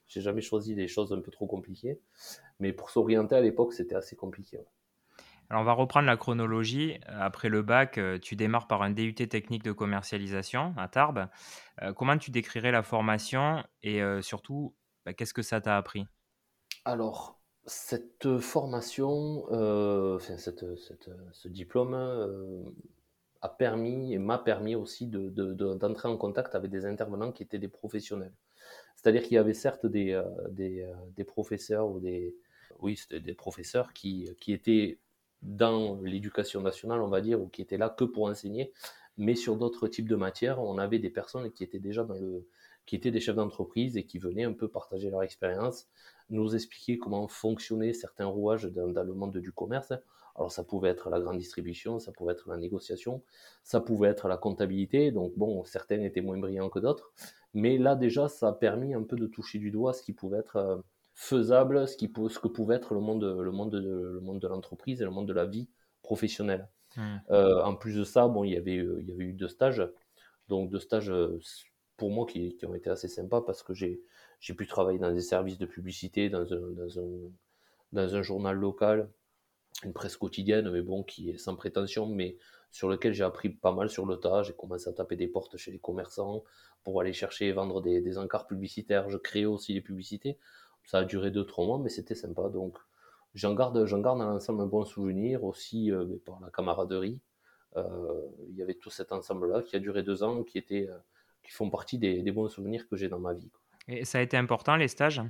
J'ai 0.08 0.22
jamais 0.22 0.42
choisi 0.42 0.76
des 0.76 0.88
choses 0.88 1.14
un 1.14 1.22
peu 1.22 1.32
trop 1.32 1.48
compliquées, 1.48 2.00
mais 2.60 2.74
pour 2.74 2.90
s'orienter 2.90 3.36
à 3.36 3.42
l'époque, 3.42 3.74
c'était 3.74 3.96
assez 3.96 4.16
compliqué. 4.16 4.60
Alors 5.50 5.64
on 5.64 5.66
va 5.66 5.74
reprendre 5.74 6.08
la 6.08 6.16
chronologie. 6.16 6.98
Après 7.08 7.50
le 7.50 7.62
bac, 7.62 7.98
euh, 7.98 8.18
tu 8.18 8.38
démarres 8.38 8.68
par 8.68 8.84
un 8.84 8.90
DUT 8.90 9.14
technique 9.14 9.64
de 9.64 9.74
commercialisation 9.74 10.74
à 10.78 10.88
Tarbes. 10.88 11.28
Euh, 11.82 11.94
comment 11.94 12.18
tu 12.18 12.32
décrirais 12.32 12.72
la 12.72 12.84
formation 12.84 13.64
et 13.84 14.02
surtout, 14.22 14.74
bah, 15.06 15.14
qu'est-ce 15.14 15.34
que 15.34 15.42
ça 15.42 15.60
t'a 15.60 15.76
appris? 15.76 16.06
Alors, 16.86 17.41
cette 17.66 18.40
formation, 18.40 19.46
euh, 19.52 20.16
enfin 20.16 20.38
cette, 20.38 20.66
ce 21.32 21.48
diplôme 21.48 21.94
euh, 21.94 22.64
a 23.42 23.50
permis 23.50 24.14
et 24.14 24.18
m'a 24.18 24.38
permis 24.38 24.76
aussi 24.76 25.08
d'entrer 25.08 25.32
de, 25.32 25.54
de, 25.54 26.08
en 26.08 26.18
contact 26.18 26.56
avec 26.56 26.72
des 26.72 26.86
intervenants 26.86 27.32
qui 27.32 27.44
étaient 27.44 27.60
des 27.60 27.68
professionnels. 27.68 28.34
C'est-à-dire 28.96 29.24
qu'il 29.24 29.34
y 29.34 29.38
avait 29.38 29.54
certes 29.54 29.86
des, 29.86 30.12
euh, 30.14 30.24
des, 30.50 31.24
professeurs 31.24 31.88
ou 31.90 32.00
des, 32.00 32.36
oui, 32.80 33.00
des 33.12 33.34
professeurs 33.34 33.94
qui, 33.94 34.30
qui 34.40 34.54
étaient 34.54 35.00
dans 35.42 36.00
l'éducation 36.02 36.62
nationale, 36.62 37.02
on 37.02 37.10
va 37.10 37.22
dire, 37.22 37.42
ou 37.42 37.48
qui 37.48 37.62
étaient 37.62 37.78
là 37.78 37.90
que 37.90 38.04
pour 38.04 38.26
enseigner, 38.26 38.72
mais 39.18 39.36
sur 39.36 39.56
d'autres 39.56 39.88
types 39.88 40.08
de 40.08 40.16
matières, 40.16 40.62
on 40.62 40.78
avait 40.78 41.00
des 41.00 41.10
personnes 41.10 41.52
qui 41.52 41.64
étaient 41.64 41.80
déjà 41.80 42.04
dans 42.04 42.16
le, 42.16 42.48
qui 42.86 42.96
étaient 42.96 43.12
des 43.12 43.20
chefs 43.20 43.36
d'entreprise 43.36 43.98
et 43.98 44.04
qui 44.04 44.20
venaient 44.20 44.44
un 44.44 44.54
peu 44.54 44.68
partager 44.68 45.10
leur 45.10 45.24
expérience, 45.24 45.88
nous 46.32 46.56
expliquer 46.56 46.98
comment 46.98 47.28
fonctionnaient 47.28 47.94
certains 47.94 48.26
rouages 48.26 48.66
dans, 48.66 49.04
le 49.04 49.14
monde 49.14 49.38
du 49.38 49.52
commerce. 49.52 49.94
Alors 50.36 50.52
ça 50.52 50.64
pouvait 50.64 50.90
être 50.90 51.10
la 51.10 51.20
grande 51.20 51.38
distribution, 51.38 52.00
ça 52.00 52.12
pouvait 52.12 52.34
être 52.34 52.50
la 52.50 52.58
négociation, 52.58 53.22
ça 53.64 53.82
pouvait 53.82 54.08
être 54.08 54.28
la 54.28 54.38
comptabilité. 54.38 55.12
Donc 55.12 55.34
bon, 55.36 55.64
certains 55.66 56.02
étaient 56.02 56.22
moins 56.22 56.38
brillants 56.38 56.70
que 56.70 56.80
d'autres, 56.80 57.12
mais 57.54 57.78
là 57.78 57.96
déjà 57.96 58.30
ça 58.30 58.50
a 58.50 58.54
permis 58.54 58.94
un 58.94 59.04
peu 59.04 59.18
de 59.18 59.28
toucher 59.28 59.60
du 59.60 59.72
doigt 59.72 59.94
ce 59.94 60.02
qui 60.02 60.14
pouvait 60.14 60.40
être 60.40 60.56
euh, 60.56 60.78
faisable, 61.14 61.88
ce, 61.88 61.98
qui, 61.98 62.12
ce 62.30 62.40
que 62.40 62.48
pouvait 62.48 62.76
être 62.76 62.94
le 62.94 63.02
monde, 63.02 63.24
le 63.24 63.52
monde, 63.52 63.72
de, 63.72 64.12
le 64.14 64.22
monde 64.22 64.40
de 64.40 64.48
l'entreprise 64.48 65.02
et 65.02 65.06
le 65.06 65.12
monde 65.12 65.28
de 65.28 65.34
la 65.34 65.46
vie 65.46 65.70
professionnelle. 66.02 66.70
Mmh. 66.96 67.18
Euh, 67.32 67.62
en 67.64 67.76
plus 67.76 67.96
de 67.96 68.04
ça, 68.04 68.28
bon, 68.28 68.44
il 68.44 68.54
y 68.54 68.58
avait, 68.58 68.76
il 68.76 69.08
y 69.08 69.12
avait 69.12 69.26
eu 69.26 69.34
deux 69.34 69.48
stages, 69.48 69.86
donc 70.48 70.70
deux 70.70 70.80
stages 70.80 71.10
euh, 71.10 71.40
pour 72.02 72.10
moi 72.10 72.26
qui, 72.26 72.58
ont 72.64 72.74
été 72.74 72.90
assez 72.90 73.08
sympas 73.08 73.42
parce 73.42 73.62
que 73.62 73.76
j'ai 73.76 74.02
pu 74.58 74.66
travailler 74.66 74.98
dans 74.98 75.14
des 75.14 75.22
services 75.22 75.60
de 75.60 75.68
publicité, 75.68 76.32
dans 76.32 76.52
un, 76.52 76.72
dans 76.72 77.00
un, 77.00 77.10
dans 77.94 78.16
un 78.16 78.24
journal 78.24 78.58
local, 78.58 79.08
une 79.84 79.94
presse 79.94 80.18
quotidienne, 80.18 80.72
mais 80.72 80.82
bon, 80.82 81.04
qui 81.04 81.30
est 81.30 81.38
sans 81.38 81.56
prétention, 81.56 82.08
mais 82.08 82.38
sur 82.72 82.90
lequel 82.90 83.14
j'ai 83.14 83.24
appris 83.24 83.50
pas 83.50 83.72
mal 83.72 83.88
sur 83.88 84.08
le 84.08 84.16
tas. 84.16 84.42
J'ai 84.42 84.54
commencé 84.54 84.90
à 84.90 84.94
taper 84.94 85.16
des 85.16 85.28
portes 85.28 85.58
chez 85.58 85.70
les 85.70 85.78
commerçants 85.78 86.44
pour 86.84 87.00
aller 87.00 87.14
chercher 87.14 87.50
et 87.50 87.52
vendre 87.52 87.84
des, 87.84 88.02
des 88.02 88.18
encarts 88.18 88.48
publicitaires. 88.48 89.08
Je 89.12 89.20
créais 89.20 89.46
aussi 89.46 89.76
les 89.76 89.82
publicités. 89.82 90.40
Ça 90.86 90.98
a 90.98 91.04
duré 91.04 91.30
deux, 91.30 91.46
trois 91.46 91.68
mois, 91.68 91.78
mais 91.78 91.90
c'était 91.90 92.16
sympa. 92.16 92.50
Donc, 92.50 92.80
j'en 93.36 93.54
garde, 93.54 93.86
j'en 93.86 94.00
garde 94.00 94.18
dans 94.18 94.32
l'ensemble 94.32 94.64
un 94.64 94.66
bon 94.66 94.86
souvenir 94.86 95.44
aussi 95.44 95.92
euh, 95.92 96.20
par 96.26 96.40
la 96.40 96.50
camaraderie. 96.50 97.20
Euh, 97.78 98.28
il 98.50 98.56
y 98.56 98.64
avait 98.64 98.74
tout 98.74 98.90
cet 98.90 99.12
ensemble-là 99.12 99.62
qui 99.62 99.76
a 99.76 99.80
duré 99.80 100.02
deux 100.02 100.24
ans, 100.24 100.42
qui 100.42 100.58
était, 100.58 100.90
euh, 100.90 100.98
qui 101.44 101.52
font 101.52 101.70
partie 101.70 101.98
des, 101.98 102.22
des 102.22 102.32
bons 102.32 102.48
souvenirs 102.50 102.88
que 102.88 102.96
j'ai 102.96 103.10
dans 103.10 103.20
ma 103.20 103.34
vie. 103.34 103.52
Et 103.88 104.06
ça 104.06 104.20
a 104.20 104.22
été 104.22 104.38
important, 104.38 104.76
les 104.76 104.88
stages? 104.88 105.22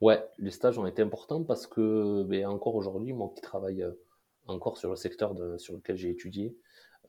Ouais, 0.00 0.22
les 0.38 0.50
stages 0.50 0.78
ont 0.78 0.86
été 0.86 1.02
importants 1.02 1.42
parce 1.42 1.66
que, 1.66 2.22
ben, 2.24 2.46
encore 2.46 2.74
aujourd'hui, 2.74 3.12
moi 3.12 3.32
qui 3.34 3.40
travaille 3.40 3.82
euh, 3.82 3.92
encore 4.46 4.76
sur 4.76 4.90
le 4.90 4.96
secteur 4.96 5.34
sur 5.58 5.74
lequel 5.74 5.96
j'ai 5.96 6.10
étudié, 6.10 6.56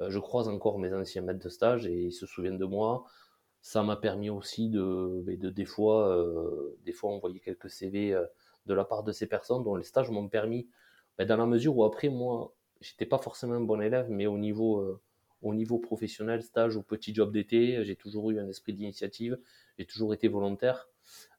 euh, 0.01 0.09
je 0.09 0.19
croise 0.19 0.47
encore 0.47 0.79
mes 0.79 0.93
anciens 0.93 1.21
maîtres 1.21 1.43
de 1.43 1.49
stage 1.49 1.85
et 1.85 2.05
ils 2.05 2.11
se 2.13 2.25
souviennent 2.25 2.57
de 2.57 2.65
moi. 2.65 3.05
Ça 3.61 3.83
m'a 3.83 3.97
permis 3.97 4.29
aussi 4.29 4.69
de, 4.69 5.21
ben, 5.25 5.37
de 5.37 5.49
des 5.49 5.65
fois, 5.65 6.09
euh, 6.15 6.77
des 6.85 6.93
fois 6.93 7.11
envoyer 7.11 7.39
quelques 7.39 7.69
CV 7.69 8.17
de 8.65 8.73
la 8.73 8.85
part 8.85 9.03
de 9.03 9.11
ces 9.11 9.27
personnes 9.27 9.63
dont 9.63 9.75
les 9.75 9.83
stages 9.83 10.09
m'ont 10.09 10.29
permis, 10.29 10.69
ben, 11.17 11.27
dans 11.27 11.37
la 11.37 11.45
mesure 11.45 11.75
où 11.77 11.83
après 11.83 12.09
moi, 12.09 12.53
j'étais 12.79 13.05
pas 13.05 13.17
forcément 13.17 13.55
un 13.55 13.61
bon 13.61 13.81
élève, 13.81 14.07
mais 14.09 14.27
au 14.27 14.37
niveau 14.37 15.01
au 15.41 15.53
niveau 15.53 15.79
professionnel, 15.79 16.43
stage 16.43 16.75
ou 16.75 16.83
petit 16.83 17.13
job 17.13 17.31
d'été, 17.31 17.83
j'ai 17.83 17.95
toujours 17.95 18.31
eu 18.31 18.39
un 18.39 18.47
esprit 18.47 18.73
d'initiative, 18.73 19.37
j'ai 19.77 19.85
toujours 19.85 20.13
été 20.13 20.27
volontaire. 20.27 20.87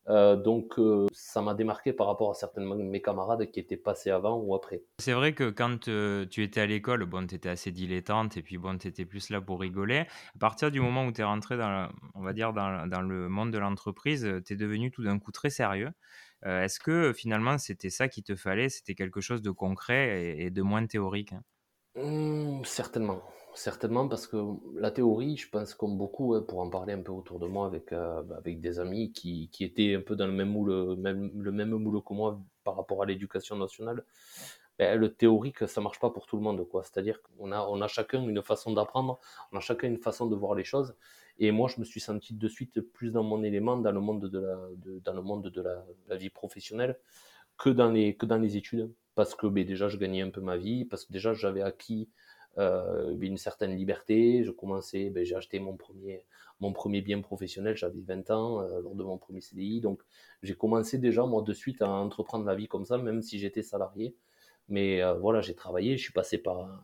Euh, 0.09 0.37
donc 0.37 0.79
euh, 0.79 1.07
ça 1.13 1.43
m'a 1.43 1.55
démarqué 1.55 1.93
par 1.93 2.07
rapport 2.07 2.31
à 2.31 2.35
certains 2.35 2.63
de 2.63 2.83
mes 2.83 3.03
camarades 3.03 3.51
qui 3.51 3.61
étaient 3.61 3.77
passés 3.77 4.11
avant 4.11 4.39
ou 4.39 4.55
après. 4.55 4.83
C'est 4.99 5.13
vrai 5.13 5.35
que 5.35 5.51
quand 5.51 5.89
euh, 5.89 6.25
tu 6.27 6.43
étais 6.43 6.61
à 6.61 6.67
l'école, 6.67 7.05
bon, 7.05 7.27
tu 7.27 7.35
étais 7.35 7.51
assez 7.51 7.73
dilettante 7.73 8.37
et 8.39 8.43
puis 8.43 8.57
bon, 8.57 8.79
tu 8.79 8.89
étais 8.89 9.05
plus 9.05 9.29
là 9.29 9.43
pour 9.43 9.61
rigoler. 9.61 10.07
À 10.35 10.39
partir 10.41 10.71
du 10.71 10.81
moment 10.81 11.05
où 11.05 11.13
tu 11.13 11.21
es 11.21 11.25
rentré 11.25 11.59
dans, 11.59 11.91
on 12.15 12.23
va 12.23 12.33
dire, 12.33 12.55
dans, 12.55 12.87
dans 12.87 13.03
le 13.03 13.29
monde 13.29 13.51
de 13.51 13.59
l'entreprise, 13.59 14.27
tu 14.47 14.55
es 14.55 14.57
devenu 14.57 14.91
tout 14.91 15.03
d'un 15.03 15.19
coup 15.19 15.33
très 15.33 15.51
sérieux. 15.51 15.91
Est-ce 16.45 16.79
que 16.79 17.13
finalement 17.13 17.59
c'était 17.59 17.91
ça 17.91 18.07
qui 18.07 18.23
te 18.23 18.37
fallait? 18.37 18.69
C'était 18.69 18.95
quelque 18.95 19.21
chose 19.21 19.43
de 19.43 19.51
concret 19.51 20.37
et, 20.39 20.51
de 20.51 20.63
moins 20.63 20.87
théorique 20.87 21.33
hein? 21.33 21.43
Mmh, 21.97 22.63
Certainement 22.65 23.25
Certainement 23.55 24.09
parce 24.09 24.27
que 24.27 24.37
la 24.75 24.91
théorie, 24.91 25.37
je 25.37 25.49
pense 25.49 25.75
comme 25.75 25.97
beaucoup, 25.99 26.41
pour 26.43 26.61
en 26.61 26.71
parler 26.71 26.93
un 26.93 27.03
peu 27.03 27.13
autour 27.13 27.39
de 27.39 27.47
moi 27.47 27.67
avec, 27.67 27.93
euh, 27.93 28.23
bah, 28.23 28.37
avec 28.39 28.61
des 28.61 28.79
amis 28.79 29.13
qui, 29.13 29.49
qui 29.51 29.65
étaient 29.65 29.95
un 29.97 30.01
peu 30.01 30.17
dans 30.17 30.27
le 30.27 30.33
même 30.33 30.51
moule, 30.51 30.97
même, 30.97 31.31
le 31.35 31.51
même 31.51 31.71
moule 31.71 32.03
que 32.05 32.15
moi 32.15 32.41
par 32.63 32.77
rapport 32.77 33.03
à 33.03 33.07
l'éducation 33.07 33.57
nationale, 33.57 34.05
ben, 34.79 34.99
le 34.99 35.13
théorique, 35.13 35.67
ça 35.69 35.81
marche 35.81 35.99
pas 35.99 36.11
pour 36.11 36.27
tout 36.27 36.37
le 36.37 36.43
monde. 36.43 36.65
C'est-à-dire 36.85 37.21
qu'on 37.23 37.51
a, 37.51 37.61
on 37.63 37.81
a 37.81 37.89
chacun 37.89 38.23
une 38.23 38.43
façon 38.43 38.73
d'apprendre, 38.73 39.19
on 39.53 39.57
a 39.59 39.61
chacun 39.61 39.89
une 39.89 39.99
façon 39.99 40.27
de 40.27 40.37
voir 40.37 40.55
les 40.55 40.65
choses. 40.65 40.95
Et 41.41 41.51
moi, 41.51 41.69
je 41.69 41.81
me 41.81 41.85
suis 41.85 42.01
senti 42.01 42.35
de 42.35 42.49
suite 42.49 42.81
plus 42.81 43.11
dans 43.11 43.25
mon 43.25 43.43
élément, 43.43 43.77
dans 43.77 43.93
le 43.93 44.01
monde 44.01 44.27
de 44.29 44.39
la, 44.39 44.57
dans 45.05 45.15
le 45.15 45.23
monde 45.23 45.49
de 45.49 45.63
la, 45.63 46.17
vie 46.17 46.31
professionnelle, 46.31 46.99
que 47.59 47.71
dans 47.71 47.91
les, 47.91 48.17
que 48.17 48.27
dans 48.27 48.39
les 48.39 48.57
études. 48.57 48.93
Parce 49.17 49.35
que 49.35 49.49
ben, 49.49 49.65
déjà, 49.67 49.89
je 49.89 49.97
gagnais 49.99 50.23
un 50.23 50.31
peu 50.31 50.41
ma 50.41 50.57
vie, 50.57 50.85
parce 50.85 51.05
que 51.05 51.13
déjà, 51.13 51.35
j'avais 51.35 51.63
acquis 51.63 52.09
euh, 52.59 53.17
une 53.21 53.37
certaine 53.37 53.77
liberté. 53.77 54.43
Je 54.45 54.51
commençais, 54.51 55.11
ben, 55.11 55.25
j'ai 55.25 55.37
acheté 55.37 55.61
mon 55.61 55.77
premier, 55.77 56.25
mon 56.61 56.73
premier 56.73 57.03
bien 57.03 57.21
professionnel, 57.21 57.77
j'avais 57.77 58.01
20 58.01 58.31
ans, 58.31 58.63
euh, 58.63 58.81
lors 58.81 58.95
de 58.95 59.05
mon 59.05 59.17
premier 59.17 59.41
CDI. 59.41 59.81
Donc, 59.81 60.03
j'ai 60.43 60.55
commencé 60.55 60.99
déjà, 60.99 61.25
moi, 61.25 61.43
de 61.43 61.53
suite 61.53 61.83
à 61.83 61.89
entreprendre 61.89 62.45
la 62.45 62.55
vie 62.55 62.67
comme 62.67 62.85
ça, 62.85 62.99
même 62.99 63.23
si 63.23 63.39
j'étais 63.39 63.63
salarié. 63.63 64.15
Mais 64.69 65.03
euh, 65.03 65.15
voilà, 65.15 65.41
j'ai 65.41 65.55
travaillé, 65.55 65.97
je 65.97 66.03
suis, 66.03 66.13
passé 66.13 66.39
par, 66.39 66.83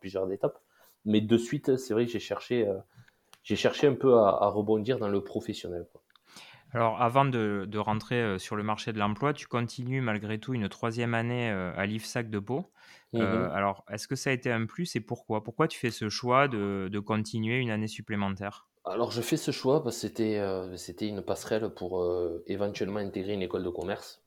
plusieurs 0.00 0.30
étapes. 0.30 0.60
Mais 1.04 1.20
de 1.20 1.38
suite, 1.38 1.76
c'est 1.76 1.94
vrai 1.94 2.06
j'ai 2.06 2.20
cherché, 2.20 2.66
un 3.86 3.94
peu 3.94 4.14
à, 4.18 4.48
rebondir 4.48 4.98
dans 4.98 5.08
le 5.08 5.22
professionnel. 5.24 5.86
Alors, 6.72 7.00
avant 7.02 7.24
de, 7.24 7.66
de, 7.68 7.78
rentrer 7.78 8.22
euh, 8.22 8.38
sur 8.38 8.56
le 8.56 8.62
marché 8.62 8.92
de 8.92 8.98
l'emploi, 8.98 9.32
tu 9.32 9.46
continues 9.46 10.00
malgré 10.00 10.38
tout 10.38 10.54
une 10.54 10.68
troisième 10.68 11.14
année 11.14 11.50
à 11.50 11.86
l'IFSAC 11.86 12.30
de 12.30 12.38
Pau. 12.38 12.70
Mmh 13.12 13.20
alors, 13.20 13.84
est-ce 13.90 14.06
que 14.06 14.14
ça 14.14 14.30
a 14.30 14.32
été 14.32 14.52
un 14.52 14.66
plus 14.66 14.94
et 14.94 15.00
pourquoi? 15.00 15.42
Pourquoi 15.42 15.66
tu 15.66 15.78
fais 15.78 15.90
ce 15.90 16.08
choix 16.08 16.46
de, 16.46 16.88
de 16.90 16.98
continuer 17.00 17.58
une 17.58 17.70
année 17.70 17.88
supplémentaire? 17.88 18.68
Alors 18.84 19.10
je 19.10 19.20
fais 19.20 19.36
ce 19.36 19.50
choix 19.50 19.82
parce 19.82 19.96
que 19.96 20.00
c'était 20.00 20.38
euh, 20.38 20.76
c'était 20.76 21.06
une 21.06 21.22
passerelle 21.22 21.68
pour 21.70 22.02
euh, 22.02 22.42
éventuellement 22.46 22.98
intégrer 23.00 23.34
une 23.34 23.42
école 23.42 23.62
de 23.62 23.68
commerce. 23.68 24.22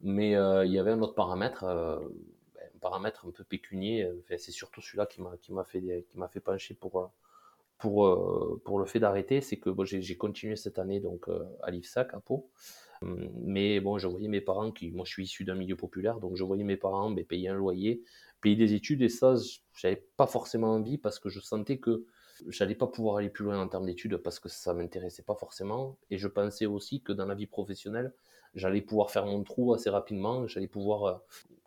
Mais 0.00 0.36
euh, 0.36 0.64
il 0.66 0.72
y 0.72 0.78
avait 0.78 0.92
un 0.92 1.00
autre 1.02 1.14
paramètre, 1.14 1.64
ben, 1.64 2.62
un 2.74 2.78
paramètre 2.80 3.26
un 3.26 3.30
peu 3.30 3.44
pécunier. 3.44 4.10
Enfin, 4.20 4.36
c'est 4.38 4.52
surtout 4.52 4.80
celui-là 4.80 5.06
qui 5.06 5.22
m'a 5.22 5.36
qui 5.38 5.52
m'a 5.52 5.64
fait 5.64 6.06
qui 6.08 6.18
m'a 6.18 6.28
fait 6.28 6.40
pencher 6.40 6.74
pour 6.74 7.10
pour 7.80 8.60
pour 8.64 8.78
le 8.78 8.86
fait 8.86 9.00
d'arrêter, 9.00 9.40
c'est 9.40 9.58
que 9.58 9.70
bon, 9.70 9.84
j'ai 9.84 10.16
continué 10.16 10.56
cette 10.56 10.78
année 10.78 11.00
donc 11.00 11.26
à 11.62 11.70
l'IFSAC 11.70 12.14
à 12.14 12.20
Pau. 12.20 12.50
Mais 13.02 13.80
bon, 13.80 13.98
je 13.98 14.06
voyais 14.06 14.28
mes 14.28 14.42
parents 14.42 14.70
qui, 14.70 14.90
moi 14.90 15.04
je 15.06 15.12
suis 15.12 15.24
issu 15.24 15.44
d'un 15.44 15.54
milieu 15.54 15.76
populaire, 15.76 16.20
donc 16.20 16.36
je 16.36 16.44
voyais 16.44 16.64
mes 16.64 16.76
parents 16.76 17.10
ben, 17.10 17.24
payer 17.24 17.48
un 17.48 17.54
loyer, 17.54 18.02
payer 18.42 18.56
des 18.56 18.74
études 18.74 19.00
et 19.02 19.08
ça, 19.08 19.34
j'avais 19.74 20.04
pas 20.16 20.26
forcément 20.26 20.72
envie 20.74 20.98
parce 20.98 21.18
que 21.18 21.30
je 21.30 21.40
sentais 21.40 21.78
que 21.78 22.04
j'allais 22.48 22.74
pas 22.74 22.86
pouvoir 22.86 23.16
aller 23.16 23.30
plus 23.30 23.44
loin 23.44 23.60
en 23.60 23.68
termes 23.68 23.86
d'études 23.86 24.16
parce 24.18 24.38
que 24.38 24.48
ça 24.48 24.74
m'intéressait 24.74 25.22
pas 25.22 25.34
forcément. 25.34 25.98
Et 26.10 26.18
je 26.18 26.28
pensais 26.28 26.66
aussi 26.66 27.02
que 27.02 27.12
dans 27.12 27.26
la 27.26 27.34
vie 27.34 27.46
professionnelle, 27.46 28.12
j'allais 28.54 28.82
pouvoir 28.82 29.10
faire 29.10 29.26
mon 29.26 29.42
trou 29.44 29.72
assez 29.72 29.90
rapidement, 29.90 30.46
j'allais 30.46 30.68
pouvoir 30.68 31.04
euh, 31.04 31.14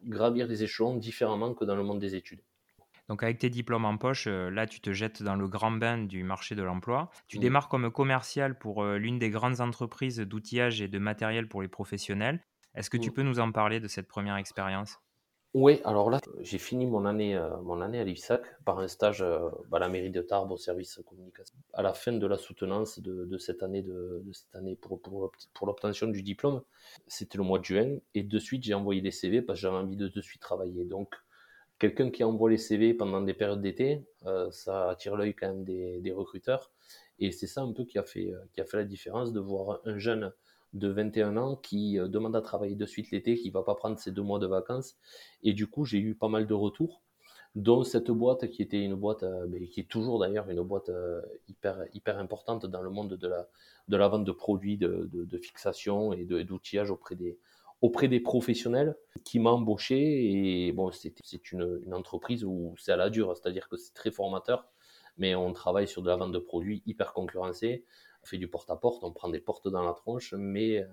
gravir 0.03 0.47
les 0.47 0.63
échelons 0.63 0.95
différemment 0.95 1.53
que 1.53 1.65
dans 1.65 1.75
le 1.75 1.83
monde 1.83 1.99
des 1.99 2.15
études. 2.15 2.41
Donc 3.09 3.23
avec 3.23 3.39
tes 3.39 3.49
diplômes 3.49 3.85
en 3.85 3.97
poche, 3.97 4.27
euh, 4.27 4.49
là 4.49 4.65
tu 4.67 4.81
te 4.81 4.91
jettes 4.93 5.23
dans 5.23 5.35
le 5.35 5.47
grand 5.47 5.71
bain 5.71 5.97
du 5.99 6.23
marché 6.23 6.55
de 6.55 6.63
l'emploi. 6.63 7.09
Tu 7.27 7.39
démarres 7.39 7.69
comme 7.69 7.91
commercial 7.91 8.57
pour 8.57 8.83
euh, 8.83 8.97
l'une 8.97 9.19
des 9.19 9.29
grandes 9.29 9.61
entreprises 9.61 10.19
d'outillage 10.19 10.81
et 10.81 10.87
de 10.87 10.99
matériel 10.99 11.47
pour 11.47 11.61
les 11.61 11.67
professionnels. 11.67 12.43
Est-ce 12.75 12.89
que 12.89 12.97
tu 12.97 13.11
peux 13.11 13.23
nous 13.23 13.39
en 13.39 13.51
parler 13.51 13.79
de 13.79 13.87
cette 13.87 14.07
première 14.07 14.37
expérience? 14.37 14.99
Oui, 15.55 15.81
alors 15.83 16.09
là, 16.09 16.19
j'ai 16.41 16.57
fini 16.57 16.87
mon 16.87 17.05
année, 17.05 17.35
euh, 17.35 17.61
mon 17.61 17.79
année 17.81 17.99
à 17.99 18.03
l'IFSAC 18.03 18.41
par 18.65 18.79
un 18.79 18.87
stage 18.87 19.21
euh, 19.21 19.51
à 19.71 19.77
la 19.77 19.87
mairie 19.87 20.09
de 20.09 20.21
Tarbes 20.23 20.49
au 20.51 20.57
service 20.57 20.99
communication. 21.05 21.55
À 21.73 21.83
la 21.83 21.93
fin 21.93 22.11
de 22.13 22.25
la 22.25 22.39
soutenance 22.39 22.97
de, 22.99 23.25
de 23.25 23.37
cette 23.37 23.61
année, 23.61 23.83
de, 23.83 24.23
de, 24.25 24.33
cette 24.33 24.55
année 24.55 24.75
pour, 24.75 24.99
pour, 24.99 25.31
pour 25.53 25.67
l'obtention 25.67 26.07
du 26.07 26.23
diplôme, 26.23 26.63
c'était 27.05 27.37
le 27.37 27.43
mois 27.43 27.59
de 27.59 27.65
juin, 27.65 27.97
et 28.15 28.23
de 28.23 28.39
suite 28.39 28.63
j'ai 28.63 28.73
envoyé 28.73 29.01
des 29.01 29.11
CV 29.11 29.43
parce 29.43 29.59
que 29.59 29.61
j'avais 29.61 29.77
envie 29.77 29.95
de 29.95 30.07
de 30.07 30.21
suite 30.21 30.41
travailler. 30.41 30.85
Donc, 30.85 31.13
quelqu'un 31.83 32.11
qui 32.11 32.23
envoie 32.23 32.49
les 32.49 32.57
CV 32.57 32.93
pendant 32.93 33.19
des 33.19 33.33
périodes 33.33 33.61
d'été, 33.61 34.05
euh, 34.25 34.49
ça 34.51 34.89
attire 34.89 35.17
l'œil 35.17 35.33
quand 35.33 35.47
même 35.47 35.65
des, 35.65 36.13
recruteurs, 36.13 36.71
et 37.19 37.31
c'est 37.31 37.47
ça 37.47 37.61
un 37.61 37.73
peu 37.73 37.83
qui 37.83 37.97
a 37.97 38.03
fait, 38.03 38.31
qui 38.53 38.61
a 38.61 38.65
fait 38.65 38.77
la 38.77 38.85
différence 38.85 39.33
de 39.33 39.41
voir 39.41 39.81
un 39.83 39.97
jeune 39.97 40.31
de 40.73 40.87
21 40.87 41.35
ans 41.35 41.57
qui 41.57 41.99
euh, 41.99 42.07
demande 42.07 42.37
à 42.37 42.41
travailler 42.41 42.75
de 42.75 42.85
suite 42.85 43.11
l'été, 43.11 43.35
qui 43.35 43.49
va 43.49 43.63
pas 43.63 43.75
prendre 43.75 43.99
ses 43.99 44.11
deux 44.11 44.21
mois 44.21 44.39
de 44.39 44.47
vacances. 44.47 44.95
Et 45.43 45.53
du 45.53 45.67
coup, 45.67 45.83
j'ai 45.83 45.99
eu 45.99 46.15
pas 46.15 46.29
mal 46.29 46.47
de 46.47 46.53
retours, 46.53 47.01
dont 47.55 47.83
cette 47.83 48.11
boîte 48.11 48.49
qui 48.49 48.61
était 48.61 48.81
une 48.81 48.95
boîte, 48.95 49.23
euh, 49.23 49.47
qui 49.69 49.81
est 49.81 49.89
toujours 49.89 50.19
d'ailleurs 50.19 50.49
une 50.49 50.61
boîte 50.61 50.89
euh, 50.89 51.21
hyper, 51.49 51.83
hyper 51.93 52.17
importante 52.17 52.65
dans 52.65 52.81
le 52.81 52.89
monde 52.89 53.13
de 53.13 53.27
la, 53.27 53.49
de 53.89 53.97
la 53.97 54.07
vente 54.07 54.23
de 54.23 54.31
produits 54.31 54.77
de, 54.77 55.09
de, 55.11 55.37
fixation 55.37 56.13
et 56.13 56.25
d'outillage 56.25 56.89
auprès 56.89 57.15
des, 57.15 57.37
auprès 57.83 58.07
des 58.07 58.21
professionnels 58.21 58.95
qui 59.25 59.39
m'a 59.39 59.51
embauché. 59.51 59.97
Et 60.67 60.71
bon, 60.71 60.91
c'est 60.91 61.51
une, 61.51 61.93
entreprise 61.93 62.43
où 62.45 62.73
c'est 62.79 62.93
à 62.93 62.95
la 62.95 63.09
dure, 63.11 63.35
c'est-à-dire 63.35 63.67
que 63.69 63.77
c'est 63.77 63.93
très 63.93 64.09
formateur, 64.09 64.67
mais 65.17 65.35
on 65.35 65.53
travaille 65.53 65.87
sur 65.87 66.01
de 66.01 66.07
la 66.09 66.15
vente 66.15 66.31
de 66.31 66.39
produits 66.39 66.81
hyper 66.87 67.13
concurrencés 67.13 67.85
on 68.23 68.25
fait 68.25 68.37
du 68.37 68.47
porte-à-porte, 68.47 69.03
on 69.03 69.11
prend 69.11 69.27
des 69.27 69.41
portes 69.41 69.67
dans 69.67 69.83
la 69.83 69.93
tronche, 69.93 70.33
mais 70.33 70.79
euh, 70.79 70.87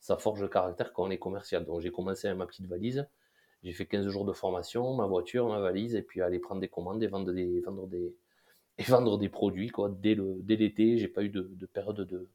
ça 0.00 0.16
forge 0.16 0.42
le 0.42 0.48
caractère 0.48 0.92
quand 0.92 1.04
on 1.04 1.10
est 1.10 1.18
commercial. 1.18 1.64
Donc 1.64 1.80
j'ai 1.80 1.92
commencé 1.92 2.26
avec 2.26 2.38
ma 2.38 2.46
petite 2.46 2.66
valise, 2.66 3.08
j'ai 3.62 3.72
fait 3.72 3.86
15 3.86 4.08
jours 4.08 4.24
de 4.24 4.32
formation, 4.32 4.92
ma 4.94 5.06
voiture, 5.06 5.48
ma 5.48 5.60
valise, 5.60 5.94
et 5.94 6.02
puis 6.02 6.22
aller 6.22 6.40
prendre 6.40 6.60
des 6.60 6.68
commandes 6.68 7.00
et 7.02 7.06
vendre 7.06 7.32
des, 7.32 7.60
vendre 7.60 7.86
des, 7.86 8.16
et 8.78 8.82
vendre 8.82 9.16
des 9.16 9.28
produits. 9.28 9.70
Quoi. 9.70 9.90
Dès, 9.90 10.16
le, 10.16 10.38
dès 10.42 10.56
l'été, 10.56 10.98
j'ai 10.98 11.06
pas 11.06 11.22
eu 11.22 11.28
de, 11.28 11.42
de 11.52 11.66
période 11.66 12.00
de, 12.00 12.28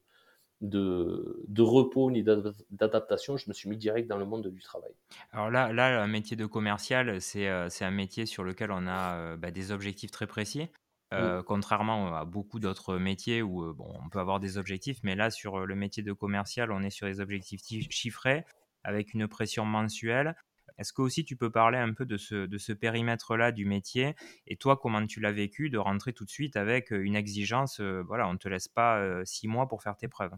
de, 0.61 1.43
de, 1.47 1.61
repos 1.61 2.09
ni 2.11 2.23
d'adaptation, 2.23 3.37
je 3.37 3.47
me 3.47 3.53
suis 3.53 3.69
mis 3.69 3.77
direct 3.77 4.07
dans 4.07 4.17
le 4.17 4.25
monde 4.25 4.47
du 4.47 4.61
travail. 4.61 4.91
Alors 5.31 5.51
là, 5.51 5.71
là 5.71 6.01
un 6.01 6.07
métier 6.07 6.35
de 6.35 6.45
commercial, 6.45 7.21
c'est, 7.21 7.47
euh, 7.47 7.69
un 7.81 7.91
métier 7.91 8.25
sur 8.25 8.43
lequel 8.43 8.71
on 8.71 8.87
a 8.87 9.15
euh, 9.15 9.37
bah, 9.37 9.51
des 9.51 9.71
objectifs 9.71 10.11
très 10.11 10.27
précis. 10.27 10.67
Mmh. 11.13 11.43
contrairement 11.45 12.13
à 12.13 12.25
beaucoup 12.25 12.59
d'autres 12.59 12.97
métiers 12.97 13.41
où 13.41 13.73
bon, 13.73 13.93
on 14.03 14.09
peut 14.09 14.19
avoir 14.19 14.41
des 14.41 14.57
objectifs, 14.57 14.99
mais 15.03 15.15
là, 15.15 15.31
sur 15.31 15.65
le 15.65 15.73
métier 15.73 16.03
de 16.03 16.11
commercial, 16.11 16.69
on 16.69 16.83
est 16.83 16.89
sur 16.89 17.07
des 17.07 17.21
objectifs 17.21 17.89
chiffrés 17.89 18.43
avec 18.83 19.13
une 19.13 19.27
pression 19.29 19.63
mensuelle. 19.63 20.35
Est-ce 20.77 20.93
que 20.93 21.01
aussi 21.01 21.25
tu 21.25 21.35
peux 21.35 21.51
parler 21.51 21.77
un 21.77 21.93
peu 21.93 22.05
de 22.05 22.17
ce, 22.17 22.73
périmètre-là 22.73 23.51
du 23.51 23.65
métier 23.65 24.15
et 24.45 24.57
toi, 24.57 24.77
comment 24.77 25.05
tu 25.05 25.19
l'as 25.19 25.31
vécu 25.31 25.69
de 25.69 25.77
rentrer 25.77 26.13
tout 26.13 26.25
de 26.25 26.29
suite 26.29 26.55
avec 26.55 26.91
une 26.91 27.15
exigence 27.15 27.79
Voilà, 27.79 28.27
on 28.27 28.33
ne 28.33 28.37
te 28.37 28.47
laisse 28.47 28.67
pas 28.67 29.23
six 29.25 29.47
mois 29.47 29.67
pour 29.67 29.83
faire 29.83 29.97
tes 29.97 30.07
preuves? 30.07 30.33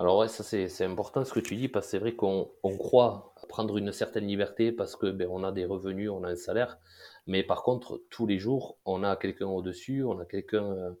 Alors 0.00 0.16
ouais, 0.16 0.28
ça 0.28 0.42
c'est 0.42 0.84
important 0.84 1.26
ce 1.26 1.32
que 1.34 1.40
tu 1.40 1.56
dis 1.56 1.68
parce 1.68 1.86
que 1.86 1.90
c'est 1.90 1.98
vrai 1.98 2.14
qu'on 2.14 2.50
on 2.62 2.76
croit 2.78 3.34
prendre 3.50 3.76
une 3.76 3.92
certaine 3.92 4.26
liberté 4.26 4.72
parce 4.72 4.96
que 4.96 5.10
ben, 5.10 5.28
on 5.30 5.44
a 5.44 5.52
des 5.52 5.66
revenus, 5.66 6.08
on 6.08 6.24
a 6.24 6.30
un 6.30 6.36
salaire. 6.36 6.78
Mais 7.26 7.42
par 7.42 7.62
contre, 7.62 8.02
tous 8.08 8.26
les 8.26 8.38
jours, 8.38 8.78
on 8.86 9.02
a 9.02 9.14
quelqu'un 9.16 9.46
au-dessus, 9.46 10.02
on 10.02 10.18
a 10.18 10.24
quelqu'un 10.24 10.96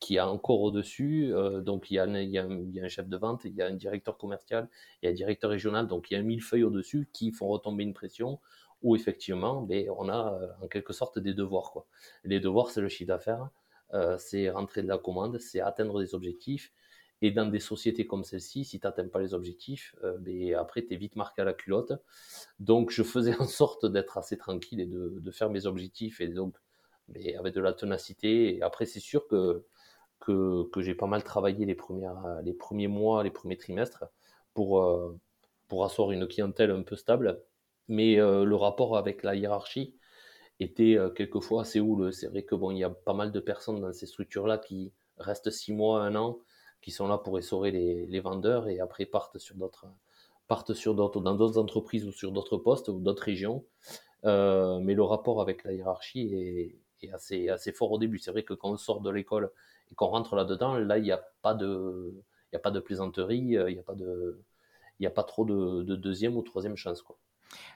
qui 0.00 0.18
a 0.18 0.28
encore 0.28 0.60
au-dessus. 0.60 1.34
Euh, 1.34 1.60
donc, 1.60 1.90
il 1.90 1.94
y, 1.94 1.98
a 1.98 2.04
un, 2.04 2.14
un, 2.14 2.84
un, 2.84 2.88
chef 2.88 3.08
de 3.08 3.16
vente, 3.16 3.44
il 3.44 3.54
y 3.54 3.62
a 3.62 3.66
un 3.66 3.74
directeur 3.74 4.16
commercial, 4.18 4.68
il 5.02 5.06
y 5.06 5.08
a 5.08 5.12
un 5.12 5.14
directeur 5.14 5.50
régional. 5.50 5.86
Donc, 5.86 6.10
il 6.10 6.14
y 6.14 6.16
a 6.16 6.22
mille 6.22 6.42
feuilles 6.42 6.64
au-dessus 6.64 7.08
qui 7.12 7.32
font 7.32 7.48
retomber 7.48 7.84
une 7.84 7.94
pression 7.94 8.40
où 8.82 8.94
effectivement, 8.94 9.62
ben, 9.62 9.88
on 9.96 10.08
a 10.08 10.34
euh, 10.34 10.64
en 10.64 10.68
quelque 10.68 10.92
sorte 10.92 11.18
des 11.18 11.34
devoirs. 11.34 11.72
Quoi. 11.72 11.86
Les 12.24 12.40
devoirs, 12.40 12.70
c'est 12.70 12.80
le 12.80 12.88
chiffre 12.88 13.08
d'affaires, 13.08 13.50
euh, 13.94 14.16
c'est 14.18 14.50
rentrer 14.50 14.82
de 14.82 14.88
la 14.88 14.98
commande, 14.98 15.38
c'est 15.38 15.60
atteindre 15.60 16.00
des 16.00 16.14
objectifs. 16.14 16.72
Et 17.22 17.30
dans 17.30 17.46
des 17.46 17.60
sociétés 17.60 18.06
comme 18.06 18.24
celle-ci, 18.24 18.64
si 18.66 18.78
tu 18.78 18.86
n'atteins 18.86 19.08
pas 19.08 19.20
les 19.20 19.32
objectifs, 19.32 19.96
euh, 20.04 20.18
ben 20.18 20.54
après, 20.54 20.84
tu 20.84 20.92
es 20.92 20.96
vite 20.96 21.16
marqué 21.16 21.40
à 21.40 21.44
la 21.44 21.54
culotte. 21.54 21.92
Donc, 22.60 22.90
je 22.90 23.02
faisais 23.02 23.34
en 23.40 23.46
sorte 23.46 23.86
d'être 23.86 24.18
assez 24.18 24.36
tranquille 24.36 24.80
et 24.80 24.86
de, 24.86 25.30
faire 25.30 25.50
mes 25.50 25.66
objectifs 25.66 26.20
et 26.20 26.28
donc 26.28 26.56
mais 27.08 27.32
ben, 27.32 27.38
avec 27.40 27.54
de 27.54 27.60
la 27.60 27.72
ténacité. 27.72 28.56
Et 28.56 28.62
après, 28.62 28.84
c'est 28.84 29.00
sûr 29.00 29.26
que, 29.28 29.64
que, 30.26 30.80
j'ai 30.80 30.94
pas 30.94 31.06
mal 31.06 31.22
travaillé 31.22 31.64
les, 31.66 31.74
premières, 31.74 32.40
les 32.44 32.52
premiers 32.52 32.88
mois, 32.88 33.22
les 33.22 33.30
premiers 33.30 33.56
trimestres 33.56 34.04
pour, 34.54 34.80
euh, 34.82 35.18
pour 35.68 35.84
asseoir 35.84 36.10
une 36.12 36.26
clientèle 36.26 36.70
un 36.70 36.82
peu 36.82 36.96
stable. 36.96 37.42
Mais 37.88 38.18
euh, 38.18 38.44
le 38.44 38.56
rapport 38.56 38.96
avec 38.96 39.22
la 39.22 39.34
hiérarchie 39.34 39.94
était 40.60 40.96
euh, 40.96 41.10
quelquefois 41.10 41.62
assez 41.62 41.80
houleux. 41.80 42.12
C'est 42.12 42.28
vrai 42.28 42.42
que 42.42 42.54
bon, 42.54 42.70
y 42.72 42.84
a 42.84 42.90
pas 42.90 43.14
mal 43.14 43.32
de 43.32 43.40
personnes 43.40 43.80
dans 43.80 43.92
ces 43.92 44.06
structures-là 44.06 44.58
qui 44.58 44.92
restent 45.18 45.50
six 45.50 45.72
mois, 45.72 46.02
un 46.02 46.14
an, 46.16 46.38
qui 46.80 46.90
sont 46.90 47.08
là 47.08 47.18
pour 47.18 47.38
essorer 47.38 47.70
les, 47.70 48.06
les 48.06 48.20
vendeurs 48.20 48.68
et 48.68 48.80
après 48.80 49.06
partent 49.06 49.38
sur 49.38 49.54
partent 50.48 50.74
sur 50.74 50.94
dans 50.94 51.08
d'autres 51.08 51.58
entreprises 51.58 52.06
ou 52.06 52.12
sur 52.12 52.32
d'autres 52.32 52.56
postes 52.56 52.88
ou 52.88 53.00
d'autres 53.00 53.24
régions. 53.24 53.64
Euh, 54.24 54.78
mais 54.80 54.94
le 54.94 55.02
rapport 55.02 55.40
avec 55.40 55.64
la 55.64 55.72
hiérarchie 55.72 56.20
est, 56.32 57.06
est, 57.06 57.12
assez 57.12 57.48
assez 57.48 57.72
fort 57.72 57.92
au 57.92 57.98
début. 57.98 58.18
C'est 58.18 58.30
vrai 58.30 58.42
que 58.42 58.54
quand 58.54 58.70
on 58.70 58.76
sort 58.76 59.00
de 59.00 59.10
l'école 59.10 59.50
et 59.90 59.94
qu'on 59.94 60.06
rentre 60.06 60.36
là-dedans, 60.36 60.74
là 60.76 60.98
il 60.98 61.04
n'y 61.04 61.12
a 61.12 61.22
pas 61.42 61.54
de 61.54 62.14
a 62.54 62.58
pas 62.58 62.70
de 62.70 62.80
plaisanterie, 62.80 63.38
il 63.38 63.66
n'y 63.66 63.78
a 63.78 63.82
pas 63.82 63.94
a 65.06 65.10
pas 65.10 65.24
trop 65.24 65.44
de, 65.44 65.82
de, 65.82 65.96
deuxième 65.96 66.36
ou 66.36 66.42
troisième 66.42 66.76
chance. 66.76 67.04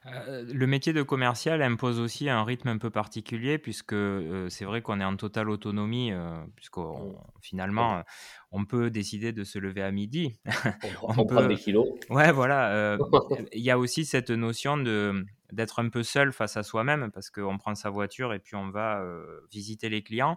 Heu, 0.07 0.45
le 0.53 0.67
métier 0.67 0.93
de 0.93 1.03
commercial 1.03 1.63
impose 1.63 2.01
aussi 2.01 2.29
un 2.29 2.45
rythme 2.45 2.69
un 2.69 2.79
peu 2.79 2.91
particulier 2.91 3.59
puisque, 3.59 3.93
heu, 3.93 4.49
c'est 4.51 4.65
vrai 4.65 4.83
qu'on 4.83 5.01
est 5.01 5.05
en 5.05 5.17
totale 5.17 5.51
autonomie, 5.51 6.13
heu, 6.13 6.31
puisqu'on 6.57 6.83
On 6.83 7.15
on 7.15 7.17
finalement, 7.41 7.99
heu, 7.99 8.03
on 8.51 8.65
peut 8.65 8.91
décider 8.91 9.33
de 9.33 9.45
se 9.45 9.59
lever 9.59 9.83
à 9.83 9.91
midi. 9.91 10.39
on 10.83 10.93
prend 10.93 11.15
On 11.19 11.23
on 11.23 11.27
prend 11.27 11.47
peut 11.47 11.49
des 11.49 11.57
kilos. 11.57 11.87
ouais, 12.11 12.33
voilà, 12.33 12.99
il 13.53 13.63
y 13.63 13.71
a 13.71 13.79
aussi 13.79 14.05
cette 14.05 14.31
notion 14.31 14.77
de 14.77 15.25
d'être 15.53 15.81
un 15.81 15.89
peu 15.89 16.05
seul 16.05 16.33
face 16.33 16.57
à 16.57 16.63
soi-même 16.63 17.11
parce 17.13 17.29
qu'on 17.29 17.59
prend 17.59 17.75
sa 17.75 17.91
voiture 17.91 18.33
et 18.35 18.39
puis 18.39 18.55
on 18.55 18.71
va, 18.71 19.05
visiter 19.51 19.89
les 19.89 20.03
clients. 20.03 20.37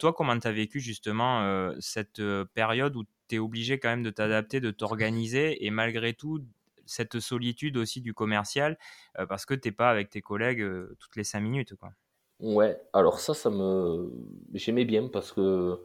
Toi, 0.00 0.12
comment 0.12 0.38
tu 0.38 0.48
as 0.48 0.52
vécu 0.52 0.80
justement, 0.80 1.72
cette, 1.80 2.20
période 2.54 2.96
où 2.96 3.04
tu 3.28 3.36
es 3.36 3.38
obligé 3.38 3.78
quand 3.78 3.88
même 3.88 4.02
de 4.02 4.10
t'adapter, 4.10 4.60
de 4.60 4.70
t'organiser 4.70 5.64
et 5.64 5.70
malgré 5.70 6.12
tout, 6.12 6.40
cette 6.88 7.20
solitude 7.20 7.76
aussi 7.76 8.00
du 8.00 8.14
commercial, 8.14 8.78
heu, 9.18 9.26
parce 9.26 9.46
que 9.46 9.54
tu 9.54 9.68
es 9.68 9.72
pas 9.72 9.90
avec 9.90 10.10
tes 10.10 10.22
collègues, 10.22 10.60
heu, 10.62 10.96
toutes 11.00 11.16
les 11.16 11.24
5 11.24 11.40
minutes, 11.40 11.74
quoi? 11.76 11.92
Ouais, 12.40 12.80
alors 12.92 13.18
ça, 13.18 13.34
ça 13.34 13.50
me 13.50 14.10
j'aimais 14.54 14.84
bien 14.84 15.08
parce 15.08 15.32
que 15.32 15.82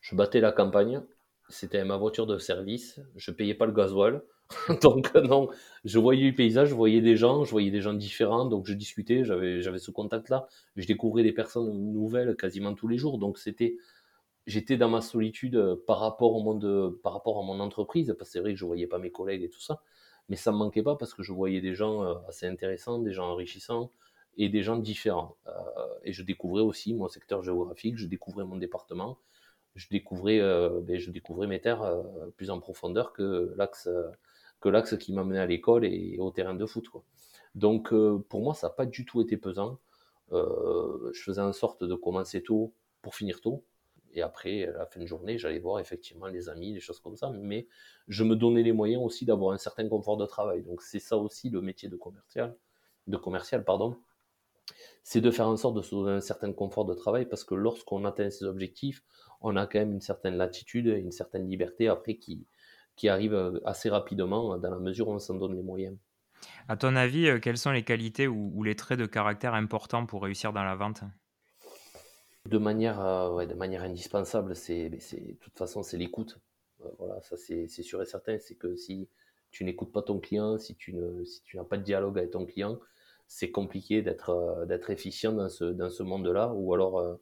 je 0.00 0.16
battais 0.16 0.40
la 0.40 0.50
campagne. 0.52 1.02
C'était 1.48 1.84
ma 1.84 1.96
voiture 1.96 2.26
de 2.26 2.38
service. 2.38 3.00
Je 3.14 3.30
payais 3.30 3.54
pas 3.54 3.66
le 3.66 3.72
gasoil. 3.72 4.22
Donc 4.82 5.10
euh, 5.16 5.22
non, 5.22 5.48
je 5.84 5.98
voyais 5.98 6.28
le 6.30 6.34
paysage, 6.34 6.68
je 6.70 6.74
voyais 6.74 7.00
des 7.00 7.16
gens, 7.16 7.44
je 7.44 7.50
voyais 7.52 7.70
des 7.72 7.80
gens 7.80 7.94
différents, 7.94 8.44
donc 8.44 8.66
je 8.66 8.74
discutais, 8.74 9.24
j'avais 9.24 9.60
j'avais 9.60 9.80
ce 9.80 9.90
contact-là. 9.90 10.46
Je 10.76 10.86
découvrais 10.86 11.24
des 11.24 11.32
personnes 11.32 11.92
nouvelles 11.92 12.36
quasiment 12.36 12.74
tous 12.74 12.86
les 12.88 12.96
jours. 12.98 13.18
Donc 13.18 13.38
c'était 13.38 13.76
j'étais 14.46 14.76
dans 14.76 14.88
ma 14.88 15.00
solitude, 15.00 15.60
par 15.86 16.00
rapport 16.00 16.34
au 16.34 16.42
monde, 16.42 16.98
par 17.02 17.12
rapport 17.12 17.38
à 17.38 17.42
mon 17.42 17.60
entreprise, 17.60 18.14
parce 18.18 18.30
que 18.30 18.32
c'est 18.34 18.40
vrai 18.40 18.52
que 18.54 18.58
je 18.58 18.64
voyais 18.64 18.86
pas 18.86 18.98
mes 18.98 19.10
collègues 19.12 19.42
et 19.44 19.50
tout 19.50 19.60
ça, 19.60 19.82
mais 20.28 20.36
ça 20.36 20.52
me 20.52 20.56
manquait 20.58 20.82
pas 20.82 20.96
parce 20.96 21.14
que 21.14 21.22
je 21.22 21.32
voyais 21.32 21.60
des 21.60 21.74
gens, 21.74 22.04
heu, 22.04 22.16
assez 22.28 22.46
intéressants, 22.46 22.98
des 23.00 23.12
gens 23.12 23.26
enrichissants 23.30 23.90
et 24.36 24.48
des 24.48 24.62
gens 24.62 24.76
différents. 24.78 25.36
Heu 25.46 25.52
et 26.04 26.12
je 26.12 26.22
découvrais 26.22 26.62
aussi 26.62 26.94
mon 26.94 27.08
secteur 27.08 27.42
géographique, 27.42 27.96
je 27.98 28.06
découvrais 28.06 28.44
mon 28.44 28.56
département, 28.56 29.18
je 29.74 29.88
découvrais, 29.90 30.38
je 30.38 31.10
découvrais 31.10 31.46
mes 31.46 31.60
terres, 31.60 31.84
plus 32.36 32.50
en 32.50 32.60
profondeur 32.60 33.12
que 33.12 33.52
l'axe, 33.56 33.88
que 34.60 34.68
l'axe 34.68 34.96
qui 34.98 35.12
m'amenait 35.12 35.38
à 35.40 35.46
l'école 35.46 35.84
et 35.84 36.16
au 36.18 36.30
terrain 36.30 36.54
de 36.54 36.66
foot. 36.66 36.86
Donc 37.54 37.92
pour 38.28 38.42
moi, 38.42 38.54
ça 38.54 38.68
a 38.68 38.70
pas 38.70 38.86
du 38.86 39.04
tout 39.04 39.20
été 39.22 39.36
pesant. 39.36 39.78
Je 40.32 41.22
faisais 41.22 41.40
en 41.42 41.52
sorte 41.52 41.84
de 41.84 41.94
commencer 41.94 42.42
tôt 42.42 42.74
pour 43.02 43.14
finir 43.14 43.40
tôt 43.40 43.64
et 44.16 44.22
après, 44.22 44.64
à 44.66 44.72
la 44.72 44.86
fin 44.86 44.98
de 45.00 45.06
journée, 45.06 45.38
j'allais 45.38 45.58
voir 45.60 45.78
effectivement 45.80 46.26
les 46.26 46.48
amis, 46.48 46.72
des 46.74 46.80
choses 46.80 47.00
comme 47.00 47.16
ça, 47.16 47.30
mais 47.30 47.68
je 48.08 48.24
me 48.24 48.34
donnais 48.36 48.62
les 48.62 48.72
moyens 48.72 49.02
aussi 49.04 49.24
d'avoir 49.26 49.52
un 49.52 49.58
certain 49.58 49.88
confort 49.88 50.16
de 50.16 50.26
travail. 50.26 50.62
Donc 50.62 50.82
c'est 50.82 50.98
ça 51.00 51.16
aussi 51.18 51.50
le 51.50 51.60
métier 51.60 51.88
de 51.88 51.96
commercial, 51.96 52.56
de 53.06 53.16
commercial, 53.18 53.64
pardon, 53.64 53.98
c'est 55.02 55.20
de 55.20 55.30
faire 55.30 55.48
en 55.48 55.56
sorte 55.56 55.76
de 55.76 55.82
se 55.82 55.94
donner 55.94 56.12
un 56.12 56.20
certain 56.20 56.52
confort 56.52 56.84
de 56.84 56.94
travail 56.94 57.26
parce 57.26 57.44
que 57.44 57.54
lorsqu'on 57.54 58.04
atteint 58.04 58.30
ses 58.30 58.44
objectifs, 58.44 59.02
on 59.40 59.56
a 59.56 59.66
quand 59.66 59.78
même 59.78 59.92
une 59.92 60.00
certaine 60.00 60.36
latitude 60.36 60.86
une 60.86 61.12
certaine 61.12 61.48
liberté 61.48 61.88
après 61.88 62.16
qui, 62.16 62.46
qui 62.96 63.08
arrive 63.08 63.34
euh, 63.34 63.60
assez 63.64 63.88
rapidement 63.90 64.58
dans 64.58 64.70
la 64.70 64.78
mesure 64.78 65.08
où 65.08 65.12
on 65.12 65.18
s'en 65.18 65.34
donne 65.34 65.54
les 65.56 65.62
moyens. 65.62 65.96
À 66.68 66.76
ton 66.76 66.94
avis, 66.94 67.26
heu, 67.26 67.40
quelles 67.40 67.58
sont 67.58 67.72
les 67.72 67.82
qualités 67.82 68.28
ou 68.28 68.62
les 68.62 68.76
traits 68.76 69.00
de 69.00 69.06
caractère 69.06 69.54
importants 69.54 70.06
pour 70.06 70.22
réussir 70.22 70.52
dans 70.52 70.62
la 70.62 70.76
vente? 70.76 71.02
De 72.46 72.58
manière, 72.58 73.00
euh, 73.04 73.30
ouais, 73.32 73.46
de 73.46 73.54
manière 73.54 73.82
indispensable, 73.82 74.54
c'est, 74.54 74.88
de 74.88 75.34
toute 75.40 75.58
façon, 75.58 75.82
c'est 75.82 75.96
l'écoute. 75.96 76.38
Euh, 76.84 76.88
voilà, 76.98 77.20
ça 77.22 77.36
c'est, 77.36 77.66
sûr 77.68 78.00
et 78.00 78.06
certain. 78.06 78.38
C'est 78.38 78.54
que 78.54 78.76
si 78.76 79.08
tu 79.50 79.64
n'écoutes 79.64 79.92
pas 79.92 80.02
ton 80.02 80.20
client, 80.20 80.56
si 80.56 80.76
tu 80.76 80.92
ne, 80.92 81.24
si 81.24 81.42
tu 81.42 81.56
n'as 81.56 81.64
pas 81.64 81.76
de 81.76 81.82
dialogue 81.82 82.18
avec 82.18 82.30
ton 82.30 82.46
client, 82.46 82.78
c'est 83.26 83.50
compliqué 83.50 84.00
d'être, 84.00 84.30
euh, 84.30 84.64
d'être 84.64 84.90
efficient 84.90 85.32
dans 85.32 85.48
ce, 85.48 85.64
dans 85.64 85.90
ce 85.90 86.04
monde-là, 86.04 86.52
ou 86.54 86.72
alors, 86.72 87.18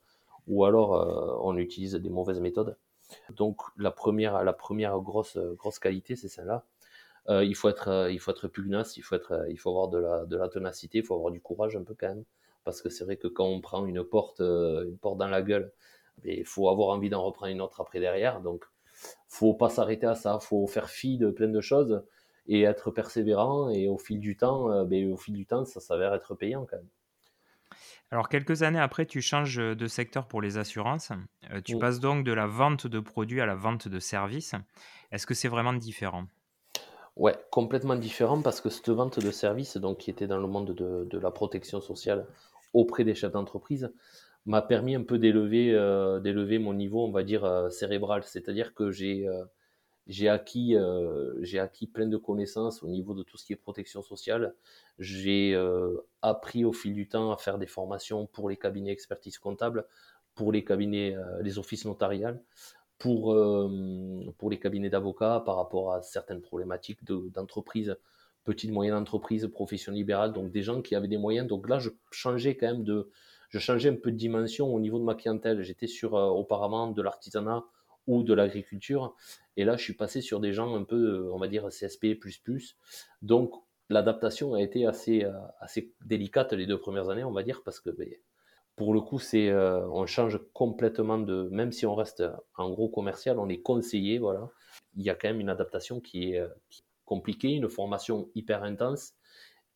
ou 0.46 0.64
alors 0.66 1.40
on 1.42 1.56
utilise 1.56 1.94
des 1.94 2.10
mauvaises 2.10 2.40
méthodes. 2.40 2.76
Donc 3.30 3.62
la 3.78 3.90
première, 3.90 4.44
la 4.44 4.52
première 4.52 4.98
grosse, 5.00 5.38
grosse 5.38 5.78
qualité, 5.78 6.16
c'est 6.16 6.28
celle-là. 6.28 6.66
Il 7.30 7.54
faut 7.54 7.70
être, 7.70 8.08
il 8.10 8.18
faut 8.20 8.30
être 8.32 8.48
pugnace, 8.48 8.98
il 8.98 9.02
faut 9.02 9.14
être, 9.14 9.46
il 9.48 9.58
faut 9.58 9.70
avoir 9.70 9.88
de 9.88 9.98
la, 9.98 10.26
de 10.26 10.36
la 10.36 10.48
ténacité, 10.50 10.98
il 10.98 11.04
faut 11.04 11.14
avoir 11.14 11.30
du 11.30 11.40
courage 11.40 11.76
un 11.76 11.82
peu 11.82 11.94
quand 11.98 12.08
même, 12.08 12.24
parce 12.64 12.82
que 12.82 12.88
c'est 12.90 13.04
vrai 13.04 13.16
que 13.16 13.28
quand 13.28 13.46
on 13.46 13.60
prend 13.60 13.86
une 13.86 14.02
porte, 14.04 14.40
euh, 14.40 14.84
une 14.86 14.98
porte 14.98 15.18
dans 15.18 15.28
la 15.28 15.42
gueule, 15.42 15.72
il 16.24 16.44
faut 16.46 16.68
avoir 16.68 16.88
envie 16.90 17.10
d'en 17.10 17.22
reprendre 17.22 17.52
une 17.52 17.60
autre 17.60 17.80
après 17.80 18.00
derrière. 18.00 18.40
Donc, 18.40 18.64
faut 19.28 19.54
pas 19.54 19.70
s'arrêter 19.70 20.06
à 20.06 20.14
ça, 20.14 20.38
faut 20.40 20.66
faire 20.66 20.88
fi 20.90 21.18
de 21.18 21.30
plein 21.30 21.48
de 21.48 21.60
choses 21.60 22.04
et 22.46 22.62
être 22.62 22.90
persévérant. 22.90 23.70
Et 23.70 23.88
au 23.88 23.98
fil 23.98 24.20
du 24.20 24.36
temps, 24.36 24.70
euh, 24.72 24.84
ben, 24.84 25.12
au 25.12 25.16
fil 25.16 25.34
du 25.34 25.46
temps, 25.46 25.64
ça 25.64 25.80
s'avère 25.80 26.14
être 26.14 26.34
payant 26.34 26.66
quand 26.66 26.76
même. 26.76 26.88
Alors 28.10 28.28
quelques 28.30 28.62
années 28.62 28.80
après, 28.80 29.04
tu 29.06 29.20
changes, 29.20 29.56
de 29.56 29.86
secteur 29.86 30.26
pour 30.26 30.40
les 30.40 30.56
assurances. 30.58 31.10
Heu, 31.52 31.60
tu 31.62 31.76
Mm. 31.76 31.78
passes 31.78 32.00
donc 32.00 32.24
de 32.24 32.32
la 32.32 32.46
vente 32.46 32.86
de 32.86 33.00
produits 33.00 33.40
à 33.42 33.46
la 33.46 33.54
vente 33.54 33.88
de 33.88 33.98
services. 33.98 34.54
Est-ce 35.10 35.26
que 35.26 35.34
c'est 35.34 35.48
vraiment 35.48 35.72
différent? 35.74 36.26
Ouais, 37.16 37.36
complètement 37.50 37.94
différent 37.96 38.42
parce 38.42 38.60
que 38.60 38.68
cette 38.70 38.88
vente 38.88 39.20
de 39.20 39.30
services, 39.30 39.76
donc 39.76 39.98
qui 39.98 40.10
était 40.10 40.26
dans 40.26 40.38
le 40.38 40.48
monde 40.48 40.72
de, 40.74 41.06
de 41.08 41.18
la 41.18 41.30
protection 41.30 41.80
sociale 41.80 42.26
auprès 42.74 43.04
des 43.04 43.14
chefs 43.14 43.32
d'entreprise, 43.32 43.92
m'a 44.46 44.62
permis 44.62 44.94
un 44.94 45.02
peu 45.04 45.18
d'élever 45.18 45.72
euh, 45.74 46.20
d'élever 46.20 46.58
mon 46.58 46.74
niveau, 46.74 47.04
on 47.06 47.12
va 47.12 47.24
dire, 47.24 47.44
euh, 47.44 47.70
cérébral. 47.70 48.24
C'est-à-dire 48.24 48.74
que 48.74 48.90
j'ai 48.90 49.26
euh, 49.28 49.44
j'ai 50.06 50.28
acquis, 50.28 50.76
j'ai 51.40 51.58
acquis 51.58 51.86
plein 51.86 52.06
de 52.06 52.16
connaissances 52.18 52.82
au 52.82 52.88
niveau 52.88 53.14
de 53.14 53.22
tout 53.22 53.38
ce 53.38 53.44
qui 53.46 53.52
est 53.54 53.56
protection 53.56 54.02
sociale. 54.02 54.54
J'ai 54.98 55.56
appris 56.22 56.64
au 56.64 56.72
fil 56.72 56.94
du 56.94 57.08
temps 57.08 57.32
à 57.32 57.36
faire 57.38 57.58
des 57.58 57.66
formations 57.66 58.26
pour 58.26 58.48
les 58.50 58.56
cabinets 58.56 58.92
expertise 58.92 59.38
comptable, 59.38 59.86
pour 60.34 60.52
les 60.52 60.64
cabinets, 60.64 61.16
les 61.42 61.58
offices 61.58 61.86
notariales, 61.86 62.42
pour, 62.98 63.34
pour 64.38 64.50
les 64.50 64.58
cabinets 64.58 64.90
d'avocats 64.90 65.42
par 65.44 65.56
rapport 65.56 65.92
à 65.92 66.02
certaines 66.02 66.40
problématiques 66.40 67.04
de- 67.04 67.28
d'entreprise, 67.30 67.96
petites, 68.44 68.70
moyennes 68.70 68.94
entreprises, 68.94 69.48
profession 69.52 69.92
libérale, 69.92 70.32
donc 70.32 70.50
des 70.50 70.62
gens 70.62 70.82
qui 70.82 70.94
avaient 70.94 71.08
des 71.08 71.18
moyens. 71.18 71.48
Donc 71.48 71.68
là, 71.68 71.78
je 71.78 71.90
changeais 72.10 72.56
quand 72.56 72.66
même 72.66 72.84
de, 72.84 73.10
je 73.54 73.58
changeais 73.58 73.88
un 73.88 73.94
peu 73.94 74.10
de 74.10 74.16
dimension 74.16 74.74
au 74.74 74.80
niveau 74.80 74.98
de 74.98 75.04
ma 75.04 75.14
clientèle. 75.14 75.62
J'étais 75.62 75.86
sur 75.86 76.16
euh, 76.16 76.26
auparavant 76.26 76.90
de 76.90 77.02
l'artisanat 77.02 77.64
ou 78.06 78.22
de 78.22 78.34
l'agriculture, 78.34 79.14
et 79.56 79.64
là, 79.64 79.76
je 79.76 79.82
suis 79.82 79.94
passé 79.94 80.20
sur 80.20 80.38
des 80.38 80.52
gens 80.52 80.74
un 80.74 80.84
peu, 80.84 80.96
euh, 80.96 81.32
on 81.32 81.38
va 81.38 81.48
dire, 81.48 81.68
CSP++. 81.68 82.18
Donc, 83.22 83.54
l'adaptation 83.88 84.54
a 84.54 84.60
été 84.60 84.86
assez, 84.86 85.24
euh, 85.24 85.32
assez 85.60 85.94
délicate 86.04 86.52
les 86.52 86.66
deux 86.66 86.78
premières 86.78 87.08
années, 87.08 87.24
on 87.24 87.32
va 87.32 87.42
dire, 87.42 87.62
parce 87.64 87.80
que 87.80 87.90
ben, 87.90 88.08
pour 88.76 88.92
le 88.92 89.00
coup, 89.00 89.20
c'est, 89.20 89.54
on 89.54 90.04
change 90.04 90.40
complètement 90.52 91.18
de, 91.18 91.48
même 91.52 91.70
si 91.70 91.86
on 91.86 91.94
reste 91.94 92.24
en 92.56 92.70
gros 92.70 92.88
commercial, 92.88 93.38
on 93.38 93.48
est 93.48 93.62
conseillé, 93.62 94.18
voilà. 94.18 94.50
Il 94.96 95.04
y 95.04 95.10
a 95.10 95.14
quand 95.14 95.28
même 95.28 95.38
une 95.38 95.48
adaptation 95.48 96.00
qui 96.00 96.32
est, 96.32 96.42
qui 96.70 96.82
est 97.04 97.06
compliquée, 97.06 97.52
une 97.52 97.68
formation 97.68 98.30
hyper 98.34 98.62
intense, 98.62 99.14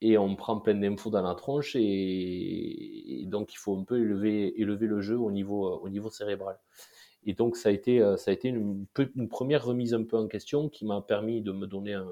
et 0.01 0.17
on 0.17 0.37
prend 0.37 0.61
plein 0.61 0.75
d'infos 0.75 1.11
dans 1.11 1.23
la 1.23 1.35
tronche, 1.35 1.75
et, 1.77 3.25
donc 3.27 3.53
il 3.53 3.57
faut 3.57 3.77
un 3.77 3.85
peu 3.85 3.99
élever, 4.01 4.61
élever 4.61 4.87
le 4.87 5.01
jeu 5.01 5.19
au 5.19 5.31
niveau, 5.31 5.67
euh, 5.67 5.79
au 5.79 5.88
niveau 5.88 6.11
cérébral. 6.11 6.59
Et 7.25 7.35
donc 7.35 7.57
ça 7.57 7.69
a 7.71 7.73
été, 7.73 8.01
euh, 8.01 8.17
ça 8.17 8.31
a 8.31 8.35
été 8.35 8.49
une, 8.49 8.87
première 9.29 9.64
remise 9.64 9.95
un 9.95 10.05
peu 10.05 10.17
en 10.17 10.29
question 10.29 10.69
qui 10.69 10.85
m'a 10.85 11.01
permis 11.03 11.43
de 11.43 11.53
me 11.53 11.67
donner 11.67 11.95
un, 11.95 12.09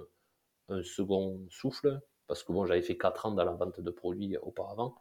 second 0.82 1.40
souffle, 1.48 2.00
parce 2.26 2.42
que 2.42 2.52
bon, 2.52 2.66
j'avais 2.66 2.82
fait 2.82 2.96
4 2.96 3.26
ans 3.26 3.32
dans 3.32 3.44
la 3.44 3.52
vente 3.52 3.80
de 3.80 3.90
produits 3.90 4.36
auparavant, 4.38 4.96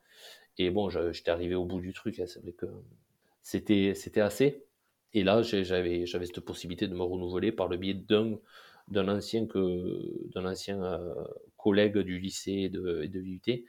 et 0.57 0.69
bon, 0.69 0.89
j'étais 0.89 1.31
arrivé 1.31 1.55
au 1.55 1.65
bout 1.65 1.81
du 1.81 1.91
truc, 1.91 2.19
hein, 2.19 2.25
c'était, 3.41 4.21
assez. 4.21 4.63
Et 5.13 5.23
là, 5.23 5.41
j'avais 5.41 6.05
cette 6.05 6.39
possibilité 6.41 6.87
de 6.87 6.93
me 6.93 7.03
renouveler 7.03 7.51
par 7.51 7.67
le 7.67 7.77
biais 7.77 7.95
d'un, 7.95 8.37
d'un 8.87 9.07
ancien, 9.07 9.47
que, 9.47 10.37
ancien 10.37 10.83
euh, 10.83 11.13
collègue 11.57 11.97
du 11.97 12.19
lycée 12.19 12.69
de, 12.69 13.05
de 13.05 13.19
l'UT 13.19 13.65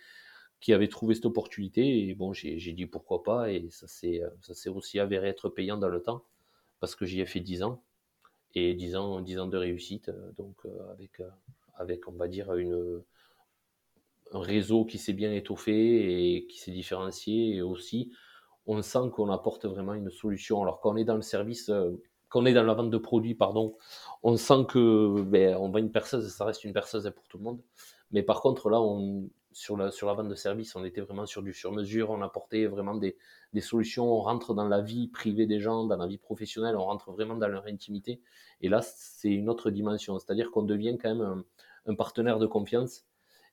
qui 0.61 0.73
avait 0.73 0.89
trouvé 0.89 1.15
cette 1.15 1.27
opportunité. 1.27 2.09
Et 2.09 2.15
bon, 2.15 2.33
j'ai, 2.33 2.73
dit 2.73 2.87
pourquoi 2.87 3.23
pas. 3.23 3.51
Et 3.51 3.69
ça 3.71 3.87
s'est, 3.87 4.23
ça 4.43 4.55
s'est 4.55 4.69
aussi 4.69 4.99
avéré 4.99 5.29
être 5.29 5.49
payant 5.49 5.77
dans 5.77 5.89
le 5.89 6.03
temps 6.03 6.25
parce 6.81 6.95
que 6.95 7.07
j'y 7.07 7.21
ai 7.21 7.27
fait 7.27 7.41
10 7.41 7.63
ans. 7.63 7.83
Et 8.55 8.75
10 8.75 8.97
ans, 8.97 9.21
10 9.21 9.39
ans 9.39 9.47
de 9.49 9.57
réussite, 9.59 10.11
donc 10.37 10.57
euh, 10.65 10.91
avec, 10.93 11.21
euh, 11.21 11.29
avec, 11.75 12.09
on 12.09 12.13
va 12.13 12.27
dire, 12.27 12.51
un 12.51 14.41
réseau 14.41 14.87
qui 14.87 14.99
s'est 14.99 15.13
bien 15.13 15.33
étoffé 15.33 16.37
et 16.37 16.47
qui 16.47 16.59
s'est 16.59 16.71
différencié. 16.71 17.57
Et 17.57 17.63
aussi, 17.63 18.13
on 18.67 18.81
sent 18.81 19.11
qu'on 19.13 19.31
apporte 19.31 19.67
vraiment 19.67 19.95
une 19.95 20.11
solution. 20.11 20.63
Alors 20.63 20.81
quand 20.81 20.93
on 20.93 20.97
est 20.97 21.05
dans 21.05 21.17
le 21.17 21.23
service, 21.23 21.71
euh, 22.37 22.41
quand 22.41 22.43
on 22.43 22.47
est 22.47 22.53
dans 22.53 22.63
la 22.63 22.75
vente 22.75 22.91
de 22.91 22.99
produits, 22.99 23.35
pardon, 23.35 23.77
on 24.23 24.37
sent 24.37 24.67
que 24.69 25.23
ben, 25.23 25.57
on 25.57 25.71
vend 25.71 25.79
une 25.79 25.93
perceuse, 25.93 26.29
ça 26.33 26.45
reste 26.45 26.65
une 26.65 26.73
perceuse 26.73 27.11
pour 27.15 27.27
tout 27.29 27.39
le 27.39 27.45
monde. 27.45 27.61
Mais 28.13 28.23
par 28.23 28.41
contre, 28.41 28.71
là, 28.71 28.81
sur, 29.53 29.77
la, 29.77 29.91
vente 30.15 30.29
de 30.29 30.35
service, 30.35 30.77
on 30.77 30.85
était 30.85 31.01
vraiment 31.01 31.27
sur 31.27 31.43
du 31.43 31.53
sur-mesure, 31.53 32.11
on 32.11 32.23
apportait 32.23 32.67
vraiment 32.67 32.95
des, 32.95 33.17
solutions, 33.61 34.13
on 34.13 34.21
rentre 34.21 34.55
dans 34.55 34.69
la 34.69 34.81
vie 34.81 35.09
privée 35.09 35.47
des 35.47 35.61
gens, 35.61 35.85
dans 35.85 35.97
la 35.97 36.07
vie 36.07 36.19
professionnelle, 36.19 36.77
on 36.77 36.85
rentre 36.85 37.11
vraiment 37.11 37.37
dans 37.37 37.49
leur 37.49 37.67
intimité. 37.67 38.21
Et 38.61 38.69
là, 38.69 38.83
c'est 38.83 39.31
une 39.31 39.49
autre 39.49 39.71
dimension, 39.71 40.19
c'est-à-dire 40.19 40.51
qu'on 40.51 40.63
devient 40.63 40.99
quand 41.01 41.15
même 41.15 41.45
un, 41.87 41.95
partenaire 41.95 42.39
de 42.39 42.47
confiance 42.47 43.07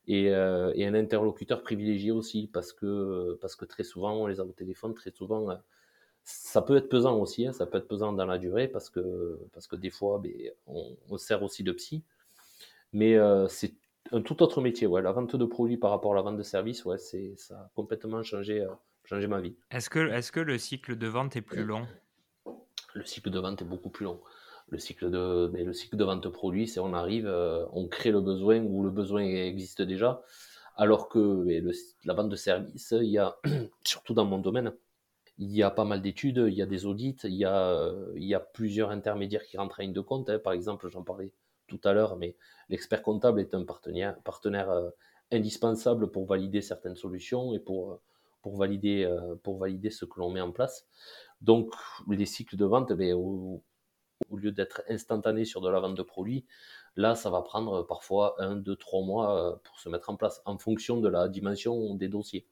et, 0.08 0.26
et, 0.26 0.86
un 0.86 0.94
interlocuteur 0.94 1.64
privilégié 1.64 2.12
aussi, 2.12 2.50
parce 2.52 2.74
que, 2.74 3.38
parce 3.42 3.56
que 3.56 3.66
très 3.66 3.84
souvent, 3.84 4.14
on 4.14 4.28
les 4.28 4.40
a 4.40 4.44
au 4.44 4.52
téléphone, 4.52 4.94
très 4.94 5.12
souvent, 5.12 5.48
ça 6.24 6.62
peut 6.62 6.78
être 6.78 6.90
pesant 6.90 7.18
aussi, 7.20 7.48
hein, 7.48 7.54
ça 7.54 7.66
peut 7.66 7.78
être 7.78 7.88
pesant 7.88 8.14
dans 8.14 8.26
la 8.26 8.38
durée, 8.38 8.68
parce 8.68 8.90
que, 8.90 9.40
parce 9.54 9.68
que 9.68 9.76
des 9.76 9.90
fois, 9.90 10.20
ben, 10.20 10.32
on, 10.68 10.96
on, 11.10 11.18
sert 11.18 11.44
aussi 11.44 11.64
de 11.64 11.72
psy. 11.72 12.04
Mais 12.94 13.18
c'est 13.50 13.74
un 14.12 14.22
tout 14.22 14.42
autre 14.44 14.62
métier. 14.62 14.88
Ouais. 14.88 15.02
La 15.02 15.12
vente 15.12 15.36
de 15.36 15.46
produits 15.46 15.78
par 15.78 15.92
rapport 15.92 16.14
à 16.14 16.16
la 16.16 16.22
vente 16.22 16.38
de 16.38 16.44
services, 16.44 16.86
ouais, 16.86 16.98
ça 16.98 17.56
a 17.56 17.72
complètement 17.76 18.24
changé, 18.24 18.62
euh, 18.62 18.70
changé 19.06 19.28
ma 19.28 19.42
vie. 19.42 19.56
Est-ce 19.72 19.90
que, 19.90 20.00
est 20.12 20.32
que 20.32 20.40
le 20.40 20.58
cycle 20.58 20.98
de 20.98 21.08
vente 21.08 21.36
est 21.36 21.42
plus 21.42 21.64
long? 21.64 21.88
Le 22.94 23.06
cycle 23.06 23.30
de 23.30 23.40
vente 23.40 23.62
est 23.62 23.66
beaucoup 23.66 23.90
plus 23.90 24.06
long. 24.06 24.22
Le 24.70 24.78
cycle 24.78 25.10
de, 25.10 25.50
mais 25.54 25.64
le 25.64 25.74
cycle 25.74 25.98
de 25.98 26.04
vente 26.04 26.28
produit, 26.30 26.68
c'est 26.68 26.80
on 26.80 26.94
arrive, 26.94 27.28
euh, 27.28 27.66
on 27.74 27.88
crée 27.88 28.12
le 28.12 28.22
besoin 28.22 28.62
ou 28.62 28.84
le 28.84 28.92
besoin 28.92 29.24
existe 29.24 29.82
déjà. 29.82 30.24
Alors 30.76 31.10
que 31.10 31.20
le, 31.20 31.72
la 32.06 32.14
vente 32.14 32.30
de 32.30 32.36
services, 32.36 32.94
il 32.98 33.10
y 33.10 33.18
a, 33.18 33.36
surtout 33.84 34.14
dans 34.14 34.26
mon 34.26 34.40
domaine, 34.40 34.74
il 35.38 35.52
y 35.52 35.64
a 35.64 35.72
pas 35.72 35.86
mal 35.86 36.02
d'études, 36.02 36.44
il 36.48 36.54
y 36.54 36.62
a 36.62 36.66
des 36.66 36.86
audits, 36.86 37.18
il 37.24 37.34
y 37.34 37.46
a, 37.46 37.70
euh, 37.70 38.40
plusieurs 38.54 38.92
intermédiaires 38.92 39.44
qui 39.46 39.58
rentrent 39.58 39.80
en 39.80 39.84
ligne 39.84 39.94
de 39.94 40.02
compte. 40.02 40.30
Hein. 40.30 40.40
Par 40.40 40.54
exemple, 40.54 40.90
j'en 40.90 41.04
parlais 41.04 41.32
tout 41.68 41.82
à 41.84 41.94
l'heure, 41.94 42.18
mais 42.18 42.36
l'expert 42.70 43.02
comptable 43.02 43.40
est 43.40 43.54
un 43.56 43.64
partenaire, 43.64 44.70
euh, 44.70 44.90
indispensable 45.32 46.12
pour 46.12 46.26
valider 46.26 46.62
certaines 46.62 46.96
solutions 46.96 47.54
et 47.54 47.60
pour, 47.60 47.94
euh, 47.94 48.02
pour, 48.44 48.58
valider, 48.58 49.90
ce 49.90 50.06
que 50.06 50.20
l'on 50.20 50.30
met 50.30 50.42
en 50.42 50.52
place. 50.52 50.88
Donc, 51.42 51.74
les 52.08 52.26
cycles 52.26 52.58
de 52.58 52.66
vente, 52.66 52.92
eh 53.00 53.14
au, 53.14 53.64
au, 54.30 54.38
lieu 54.38 54.52
d'être 54.52 54.84
instantanés 54.90 55.46
sur 55.46 55.62
de 55.62 55.70
la 55.70 55.80
vente 55.80 55.96
de 55.96 56.04
produits, 56.04 56.46
là, 56.96 57.16
ça 57.16 57.30
va 57.32 57.42
prendre 57.42 57.84
parfois 57.84 58.36
un, 58.38 58.56
deux, 58.56 58.76
trois 58.76 59.04
mois 59.04 59.60
pour 59.64 59.80
se 59.80 59.90
mettre 59.90 60.10
en 60.10 60.16
place 60.16 60.42
en 60.46 60.58
fonction 60.58 61.00
de 61.00 61.10
la 61.10 61.28
dimension 61.30 61.96
des 61.96 62.10
dossiers. 62.10 62.46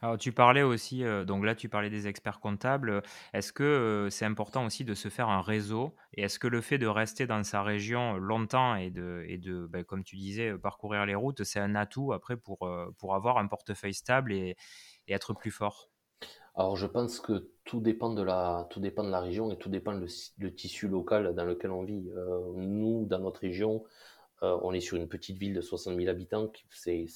Alors 0.00 0.16
tu 0.18 0.32
parlais 0.32 0.62
aussi, 0.62 1.02
donc 1.26 1.44
là 1.44 1.54
tu 1.54 1.68
parlais 1.68 1.90
des 1.90 2.06
experts 2.08 2.40
comptables. 2.40 3.02
Est-ce 3.32 3.52
que, 3.52 4.08
c'est 4.10 4.24
important 4.24 4.64
aussi 4.66 4.84
de 4.84 4.94
se 4.94 5.08
faire 5.08 5.28
un 5.28 5.42
réseau? 5.42 5.94
Et 6.14 6.22
est-ce 6.22 6.38
que 6.38 6.46
le 6.48 6.60
fait 6.60 6.78
de 6.78 6.86
rester 6.86 7.26
dans 7.26 7.42
sa 7.44 7.62
région 7.62 8.16
longtemps 8.16 8.74
et 8.76 8.90
de 8.90 9.24
et 9.28 9.38
de, 9.38 9.66
bah, 9.66 9.84
comme 9.84 10.04
tu 10.04 10.16
disais, 10.16 10.56
parcourir 10.58 11.06
les 11.06 11.14
routes, 11.14 11.44
c'est 11.44 11.60
un 11.60 11.74
atout 11.74 12.12
après 12.12 12.36
pour, 12.36 12.58
pour 12.98 13.14
avoir 13.14 13.38
un 13.38 13.46
portefeuille 13.48 13.94
stable 13.94 14.32
et 14.32 14.56
être 15.08 15.34
plus 15.34 15.50
fort? 15.50 15.90
Alors 16.54 16.76
je 16.76 16.86
pense 16.86 17.20
que 17.20 17.50
tout 17.64 17.80
dépend 17.80 18.12
de 18.14 18.22
la 18.22 18.66
tout 18.70 18.80
dépend 18.80 19.04
de 19.04 19.10
la 19.10 19.20
région 19.20 19.50
et 19.52 19.58
tout 19.58 19.68
dépend 19.68 19.92
le 19.92 20.54
tissu 20.54 20.88
local 20.88 21.34
dans 21.34 21.44
lequel 21.44 21.70
on 21.70 21.84
vit. 21.84 22.08
nous, 22.54 23.04
dans 23.06 23.18
notre 23.18 23.40
région, 23.40 23.84
on 24.42 24.72
est 24.72 24.80
sur 24.80 24.96
une 24.96 25.08
petite 25.08 25.38
ville 25.38 25.54
de 25.54 25.60
60 25.60 25.96
000 25.96 26.08
habitants, 26.08 26.50
c'est 26.70 27.06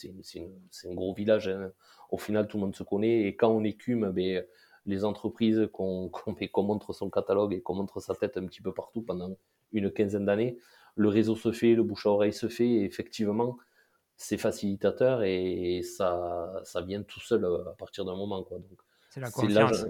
un 0.85 0.94
gros 0.94 1.14
village, 1.14 1.48
hein 1.48 1.72
au 2.11 2.18
final, 2.18 2.48
tout 2.48 2.56
le 2.56 2.62
monde 2.62 2.76
se 2.76 2.83
connaît. 2.83 3.22
Et 3.22 3.37
quand 3.37 3.50
on 3.50 3.64
écume, 3.64 4.11
ben, 4.11 4.44
les 4.87 5.04
entreprises 5.04 5.68
qu'on 5.72 6.11
montre 6.62 6.92
son 6.92 7.11
catalogue 7.11 7.52
et 7.52 7.61
qu'on 7.61 7.74
montre 7.74 8.00
sa 8.00 8.14
tête 8.14 8.37
un 8.37 8.46
petit 8.46 8.62
peu 8.62 8.72
partout 8.72 9.02
pendant 9.02 9.37
une 9.72 9.90
quinzaine 9.90 10.26
d'années, 10.26 10.59
le 10.96 11.09
réseau 11.09 11.37
se 11.37 11.52
fait, 11.52 11.74
le 11.74 11.83
bouche 11.83 12.06
à 12.06 12.11
oreille 12.11 12.33
se 12.33 12.48
fait, 12.48 12.68
et 12.68 12.85
effectivement, 12.85 13.56
c'est 14.16 14.37
facilitateur 14.37 15.22
et 15.22 15.83
ça, 15.83 16.61
ça 16.64 16.83
vient 16.83 17.02
tout 17.02 17.20
seul 17.20 17.44
à 17.44 17.74
partir 17.78 18.04
d'un 18.04 18.16
moment. 18.16 18.46
C'est 19.09 19.20
la 19.20 19.30
confiance. 19.30 19.87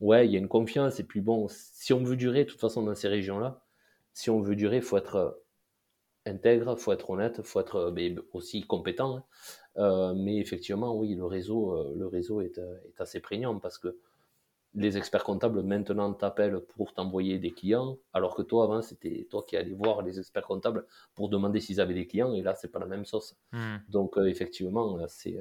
ouais, 0.00 0.26
il 0.26 0.32
y 0.32 0.36
a 0.36 0.38
une 0.38 0.48
confiance. 0.48 0.98
Et 0.98 1.04
puis 1.04 1.20
bon, 1.20 1.46
si 1.48 1.92
on 1.92 2.02
veut 2.02 2.16
durer, 2.16 2.44
de 2.44 2.50
toute 2.50 2.60
façon, 2.60 2.82
dans 2.82 2.94
ces 2.94 3.08
régions-là, 3.08 3.62
si 4.12 4.28
on 4.30 4.40
veut 4.40 4.56
durer, 4.56 4.76
il 4.76 4.82
faut 4.82 4.96
être 4.96 5.40
intègre, 6.30 6.76
faut 6.76 6.92
être 6.92 7.10
honnête, 7.10 7.42
faut 7.42 7.60
être 7.60 7.76
euh, 7.76 8.26
aussi 8.32 8.66
compétent. 8.66 9.16
Hein. 9.16 9.24
Euh, 9.76 10.14
mais 10.14 10.38
effectivement, 10.38 10.96
oui, 10.96 11.14
le 11.14 11.24
réseau, 11.26 11.72
euh, 11.72 11.94
le 11.96 12.06
réseau 12.06 12.40
est, 12.40 12.58
est, 12.58 13.00
assez 13.00 13.20
prégnant 13.20 13.58
parce 13.58 13.78
que 13.78 13.98
les 14.74 14.96
experts 14.96 15.24
comptables 15.24 15.62
maintenant 15.62 16.12
t'appellent 16.14 16.60
pour 16.60 16.94
t'envoyer 16.94 17.38
des 17.38 17.50
clients, 17.50 17.98
alors 18.12 18.36
que 18.36 18.42
toi 18.42 18.64
avant 18.64 18.82
c'était 18.82 19.26
toi 19.28 19.44
qui 19.46 19.56
allais 19.56 19.72
voir 19.72 20.02
les 20.02 20.20
experts 20.20 20.46
comptables 20.46 20.86
pour 21.16 21.28
demander 21.28 21.58
s'ils 21.58 21.80
avaient 21.80 21.94
des 21.94 22.06
clients, 22.06 22.32
et 22.34 22.42
là 22.42 22.54
c'est 22.54 22.70
pas 22.70 22.78
la 22.78 22.86
même 22.86 23.04
sauce. 23.04 23.36
Hmm. 23.50 23.78
Donc 23.88 24.16
effectivement, 24.16 24.98
c'est 25.08 25.38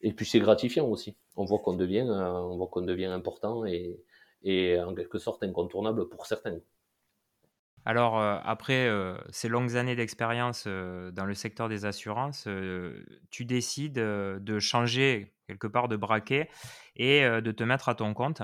et 0.00 0.12
puis 0.12 0.26
c'est 0.26 0.40
gratifiant 0.40 0.88
aussi. 0.88 1.16
On 1.36 1.44
voit 1.44 1.60
qu'on 1.60 1.74
devient, 1.74 2.02
on 2.02 2.56
voit 2.56 2.66
qu'on 2.66 2.82
devient 2.82 3.06
important 3.06 3.64
et, 3.64 4.02
et 4.42 4.80
en 4.80 4.92
quelque 4.94 5.18
sorte 5.18 5.44
incontournable 5.44 6.08
pour 6.08 6.26
certains. 6.26 6.58
Alors, 7.84 8.20
après, 8.20 8.88
ces 9.30 9.48
longues 9.48 9.76
années 9.76 9.96
d'expérience, 9.96 10.66
dans 10.66 11.24
le 11.24 11.34
secteur 11.34 11.68
des 11.68 11.84
assurances, 11.84 12.48
tu 13.30 13.44
décides, 13.44 13.94
de 13.94 14.58
changer 14.60 15.34
quelque 15.46 15.66
part 15.66 15.88
de 15.88 15.96
braquet 15.96 16.48
et 16.96 17.22
de 17.22 17.50
te 17.50 17.64
mettre 17.64 17.88
à 17.88 17.94
ton 17.94 18.14
compte. 18.14 18.42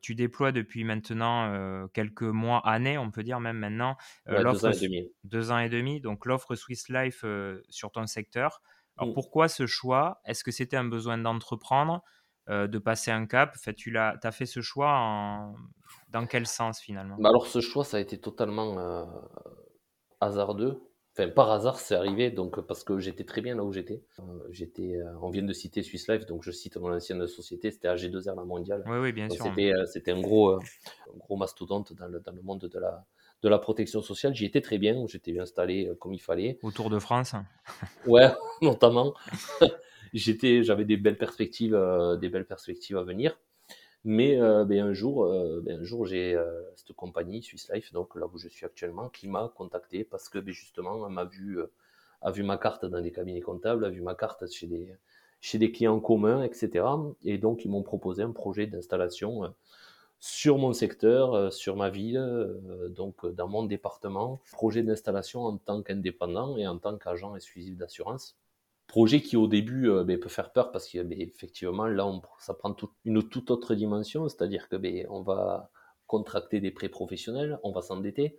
tu 0.00 0.14
déploies 0.14 0.52
depuis 0.52 0.84
maintenant, 0.84 1.88
quelques 1.92 2.22
mois, 2.22 2.66
années, 2.66 2.98
on 2.98 3.10
peut 3.10 3.22
dire 3.22 3.40
même 3.40 3.58
maintenant, 3.58 3.96
2 4.26 4.64
ans 4.64 4.70
et 4.70 4.80
demi. 4.80 5.12
2 5.24 5.50
ans 5.50 5.58
et 5.58 5.68
demi, 5.68 6.00
donc 6.00 6.26
l'offre 6.26 6.54
Swiss 6.54 6.88
Life, 6.88 7.24
sur 7.68 7.92
ton 7.92 8.06
secteur. 8.06 8.62
Alors 8.96 9.10
mmh. 9.10 9.14
pourquoi 9.14 9.48
ce 9.48 9.66
choix? 9.66 10.20
Est-ce 10.24 10.42
que 10.42 10.50
c'était 10.50 10.76
un 10.76 10.84
besoin 10.84 11.18
d'entreprendre, 11.18 12.02
de 12.48 12.78
passer 12.78 13.10
un 13.10 13.26
cap? 13.26 13.52
Enfin, 13.56 13.72
tu 13.72 13.96
as 13.96 14.32
fait 14.32 14.46
ce 14.46 14.60
choix 14.60 14.90
en 14.90 15.54
dans 16.10 16.26
quel 16.26 16.46
sens 16.46 16.80
finalement? 16.80 17.16
Bah 17.18 17.28
Alors 17.28 17.46
ce 17.46 17.60
choix, 17.60 17.84
ça 17.84 17.96
a 17.98 18.00
été 18.00 18.18
totalement 18.18 18.78
euh, 18.78 19.04
hasardeux. 20.20 20.82
Enfin, 21.16 21.28
par 21.30 21.50
hasard, 21.50 21.80
c'est 21.80 21.96
arrivé, 21.96 22.30
donc 22.30 22.60
parce 22.60 22.84
que 22.84 22.98
j'étais 22.98 23.24
très 23.24 23.40
bien 23.40 23.56
là 23.56 23.64
où 23.64 23.72
j'étais. 23.72 24.04
Euh, 24.20 24.22
j'étais, 24.50 24.96
euh, 24.96 25.18
on 25.20 25.30
vient 25.30 25.42
de 25.42 25.52
citer 25.52 25.82
Swiss 25.82 26.08
Life, 26.08 26.26
donc 26.26 26.44
je 26.44 26.52
cite 26.52 26.76
mon 26.76 26.94
ancienne 26.94 27.26
société, 27.26 27.70
c'était 27.72 27.88
AG2R 27.88 28.36
la 28.36 28.44
mondiale. 28.44 28.84
Oui, 28.86 28.98
oui, 28.98 29.12
bien 29.12 29.28
sûr. 29.28 29.52
C'était, 29.86 30.12
un 30.12 30.20
gros, 30.20 30.52
un 30.52 30.60
gros 31.16 31.36
mastodonte 31.36 31.92
dans 31.92 32.06
le, 32.06 32.20
dans 32.20 32.32
le 32.32 32.42
monde 32.42 32.68
de 32.72 32.78
la, 32.78 33.04
de 33.42 33.48
la 33.48 33.58
protection 33.58 34.00
sociale. 34.00 34.32
J'y 34.34 34.44
étais 34.44 34.60
très 34.60 34.78
bien, 34.78 35.04
j'étais 35.08 35.32
bien 35.32 35.42
installé 35.42 35.90
comme 35.98 36.14
il 36.14 36.20
fallait. 36.20 36.60
Autour 36.62 36.88
de 36.88 37.00
France. 37.00 37.34
ouais, 38.06 38.30
notamment. 38.62 39.14
j'avais 40.14 40.84
des 40.84 40.96
belles 40.96 41.18
perspectives, 41.18 41.78
des 42.20 42.28
belles 42.28 42.46
perspectives 42.46 42.96
à 42.96 43.02
venir. 43.02 43.38
Mais 44.04 44.40
euh, 44.40 44.64
ben, 44.64 44.80
un 44.80 44.92
jour, 44.92 45.24
euh, 45.24 45.60
ben, 45.62 45.80
un 45.80 45.84
jour 45.84 46.06
j'ai 46.06 46.34
euh, 46.34 46.62
cette 46.76 46.92
compagnie 46.94 47.42
Swiss 47.42 47.70
Life, 47.72 47.92
donc 47.92 48.14
là 48.14 48.26
où 48.32 48.38
je 48.38 48.48
suis 48.48 48.64
actuellement, 48.64 49.08
qui 49.08 49.28
m'a 49.28 49.52
contacté 49.56 50.04
parce 50.04 50.28
que 50.28 50.38
ben, 50.38 50.52
justement, 50.52 51.06
elle 51.06 51.12
m'a 51.12 51.24
vu, 51.24 51.60
a 52.22 52.30
vu 52.30 52.42
ma 52.42 52.58
carte 52.58 52.84
dans 52.84 53.00
des 53.00 53.12
cabinets 53.12 53.40
comptables, 53.40 53.84
a 53.84 53.90
vu 53.90 54.00
ma 54.00 54.14
carte 54.14 54.50
chez 54.50 54.66
des, 54.66 54.96
chez 55.40 55.58
des 55.58 55.72
clients 55.72 56.00
communs, 56.00 56.42
etc. 56.42 56.84
Et 57.22 57.38
donc, 57.38 57.64
ils 57.64 57.70
m'ont 57.70 57.82
proposé 57.82 58.22
un 58.22 58.32
projet 58.32 58.66
d'installation 58.66 59.52
sur 60.20 60.58
mon 60.58 60.72
secteur, 60.72 61.52
sur 61.52 61.76
ma 61.76 61.90
ville, 61.90 62.20
donc 62.90 63.26
dans 63.26 63.48
mon 63.48 63.64
département, 63.64 64.40
projet 64.52 64.82
d'installation 64.82 65.42
en 65.44 65.58
tant 65.58 65.82
qu'indépendant 65.82 66.56
et 66.56 66.66
en 66.66 66.78
tant 66.78 66.96
qu'agent 66.98 67.36
exclusif 67.36 67.76
d'assurance. 67.76 68.36
Projet 68.88 69.20
qui 69.20 69.36
au 69.36 69.46
début 69.46 69.90
euh, 69.90 70.02
ben, 70.02 70.18
peut 70.18 70.30
faire 70.30 70.50
peur 70.50 70.72
parce 70.72 70.88
qu'effectivement 70.88 71.84
ben, 71.84 71.90
là 71.90 72.06
on, 72.06 72.22
ça 72.38 72.54
prend 72.54 72.74
une 73.04 73.28
toute 73.28 73.50
autre 73.50 73.74
dimension, 73.74 74.26
c'est-à-dire 74.28 74.66
que 74.70 74.76
ben, 74.76 75.06
on 75.10 75.20
va 75.20 75.70
contracter 76.06 76.58
des 76.60 76.70
prêts 76.70 76.88
professionnels, 76.88 77.58
on 77.62 77.70
va 77.70 77.82
s'endetter, 77.82 78.38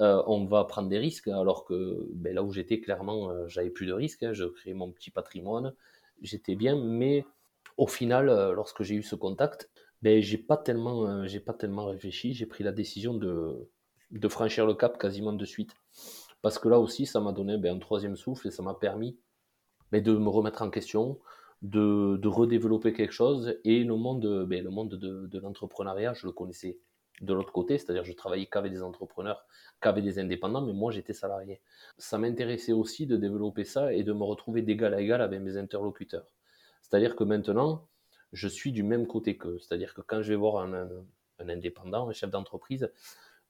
euh, 0.00 0.22
on 0.26 0.46
va 0.46 0.64
prendre 0.64 0.88
des 0.88 0.98
risques. 0.98 1.28
Alors 1.28 1.66
que 1.66 2.08
là 2.24 2.42
où 2.42 2.52
j'étais 2.52 2.80
clairement 2.80 3.30
euh, 3.30 3.46
j'avais 3.48 3.68
plus 3.68 3.84
de 3.84 3.92
risques, 3.92 4.22
hein, 4.22 4.32
je 4.32 4.46
créais 4.46 4.72
mon 4.72 4.90
petit 4.92 5.10
patrimoine, 5.10 5.74
j'étais 6.22 6.54
bien, 6.54 6.74
mais 6.74 7.26
au 7.76 7.86
final 7.86 8.52
lorsque 8.54 8.82
j'ai 8.84 8.94
eu 8.94 9.02
ce 9.02 9.14
contact, 9.14 9.70
ben, 10.00 10.22
j'ai 10.22 10.38
pas 10.38 10.56
tellement 10.56 11.26
j'ai 11.26 11.40
pas 11.40 11.52
tellement 11.52 11.84
réfléchi, 11.84 12.32
j'ai 12.32 12.46
pris 12.46 12.64
la 12.64 12.72
décision 12.72 13.12
de, 13.12 13.68
franchir 14.30 14.64
le 14.64 14.72
cap 14.72 14.96
quasiment 14.96 15.34
de 15.34 15.44
suite. 15.44 15.74
Parce 16.40 16.58
que 16.58 16.70
là 16.70 16.78
aussi 16.78 17.04
ça 17.04 17.20
m'a 17.20 17.32
donné 17.32 17.60
un 17.68 17.78
troisième 17.78 18.16
souffle 18.16 18.48
et 18.48 18.50
ça 18.50 18.62
m'a 18.62 18.72
permis 18.72 19.18
mais 19.92 20.00
de 20.00 20.12
me 20.12 20.28
remettre 20.28 20.62
en 20.62 20.70
question, 20.70 21.20
de, 21.62 22.26
redévelopper 22.26 22.92
quelque 22.92 23.12
chose. 23.12 23.56
Et 23.64 23.84
le 23.84 23.96
monde, 23.96 24.46
ben, 24.48 24.64
le 24.64 24.70
monde 24.70 24.94
de, 24.94 25.38
l'entrepreneuriat, 25.38 26.14
je 26.14 26.26
le 26.26 26.32
connaissais 26.32 26.78
de 27.20 27.34
l'autre 27.34 27.52
côté, 27.52 27.78
c'est-à-dire 27.78 28.04
je 28.04 28.12
travaillais 28.14 28.46
qu'avec 28.46 28.72
des 28.72 28.82
entrepreneurs, 28.82 29.46
qu'avec 29.80 30.02
des 30.02 30.18
indépendants, 30.18 30.62
mais 30.62 30.72
moi 30.72 30.90
j'étais 30.90 31.12
salarié. 31.12 31.60
Ça 31.98 32.18
m'intéressait 32.18 32.72
aussi 32.72 33.06
de 33.06 33.16
développer 33.16 33.64
ça 33.64 33.92
et 33.92 34.02
de 34.02 34.12
me 34.12 34.24
retrouver 34.24 34.62
d'égal 34.62 34.92
à 34.94 35.00
égal 35.00 35.20
avec 35.20 35.40
mes 35.40 35.56
interlocuteurs. 35.56 36.26
C'est-à-dire 36.80 37.14
que 37.14 37.22
maintenant, 37.22 37.86
je 38.32 38.48
suis 38.48 38.72
du 38.72 38.82
même 38.82 39.06
côté 39.06 39.36
qu'eux. 39.36 39.58
C'est-à-dire 39.60 39.94
que 39.94 40.00
quand 40.00 40.22
je 40.22 40.30
vais 40.30 40.36
voir 40.36 40.64
un, 40.64 40.88
un, 41.38 41.48
indépendant, 41.48 42.08
un 42.08 42.12
chef 42.12 42.30
d'entreprise, 42.30 42.90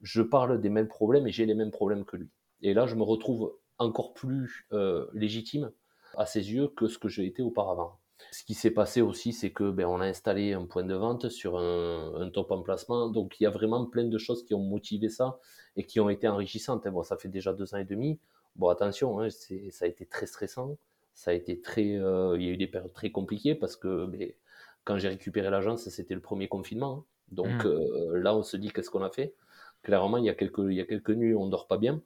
je 0.02 0.20
parle 0.20 0.60
des 0.60 0.68
mêmes 0.68 0.88
problèmes 0.88 1.26
et 1.26 1.32
j'ai 1.32 1.46
les 1.46 1.54
mêmes 1.54 1.70
problèmes 1.70 2.04
que 2.04 2.16
lui. 2.16 2.28
Et 2.60 2.74
là, 2.74 2.86
je 2.86 2.94
me 2.94 3.04
retrouve 3.04 3.56
encore 3.78 4.12
plus 4.12 4.66
euh, 4.72 5.06
légitime 5.14 5.72
à 6.16 6.26
ses 6.26 6.52
yeux 6.52 6.68
que 6.68 6.88
ce 6.88 6.98
que 6.98 7.08
j'ai 7.08 7.26
été 7.26 7.42
auparavant. 7.42 7.98
Ce 8.30 8.44
qui 8.44 8.54
s'est 8.54 8.70
passé 8.70 9.02
aussi, 9.02 9.32
c'est 9.32 9.50
que 9.50 9.70
ben, 9.70 9.86
on 9.86 10.00
a 10.00 10.06
installé 10.06 10.52
un 10.52 10.64
point 10.64 10.84
de 10.84 10.94
vente 10.94 11.28
sur 11.28 11.58
un, 11.58 12.30
top 12.32 12.50
emplacement. 12.52 13.08
Donc 13.08 13.40
il 13.40 13.44
y 13.44 13.46
a 13.46 13.50
vraiment 13.50 13.84
plein 13.86 14.04
de 14.04 14.18
choses 14.18 14.44
qui 14.44 14.54
ont 14.54 14.62
motivé 14.62 15.08
ça 15.08 15.38
et 15.76 15.84
qui 15.84 16.00
ont 16.00 16.08
été 16.08 16.28
enrichissantes. 16.28 16.86
Bon, 16.88 17.02
ça 17.02 17.16
fait 17.16 17.28
déjà 17.28 17.52
deux 17.52 17.74
ans 17.74 17.78
et 17.78 17.84
demi. 17.84 18.20
Bon, 18.56 18.68
attention, 18.68 19.20
hein, 19.20 19.28
ça 19.30 19.84
a 19.84 19.88
été 19.88 20.06
très 20.06 20.26
stressant. 20.26 20.76
ça 21.14 21.30
a 21.32 21.34
été 21.34 21.60
très, 21.60 21.96
euh, 21.96 22.36
il 22.38 22.44
y 22.46 22.48
a 22.48 22.52
eu 22.52 22.56
des 22.56 22.66
périodes 22.66 22.92
très 22.92 23.10
compliquées 23.10 23.54
parce 23.54 23.76
que 23.76 24.06
mais, 24.06 24.36
quand 24.84 24.98
j'ai 24.98 25.08
récupéré 25.08 25.50
l'agence, 25.50 25.88
c'était 25.88 26.14
le 26.14 26.20
premier 26.20 26.48
confinement. 26.48 26.98
Hein. 26.98 27.04
Donc 27.32 27.64
mmh. 27.64 28.14
là, 28.14 28.36
on 28.36 28.42
se 28.42 28.56
dit 28.56 28.70
qu'est-ce 28.70 28.90
qu'on 28.90 29.02
a 29.02 29.10
fait? 29.10 29.34
Clairement, 29.82 30.18
il 30.18 30.24
y 30.24 30.30
a 30.30 30.34
quelques, 30.34 30.58
il 30.58 30.74
y 30.74 30.80
a 30.80 30.84
quelques 30.84 31.10
nuits, 31.10 31.34
on 31.34 31.48
dort 31.48 31.66
pas 31.66 31.78
bien. 31.78 32.02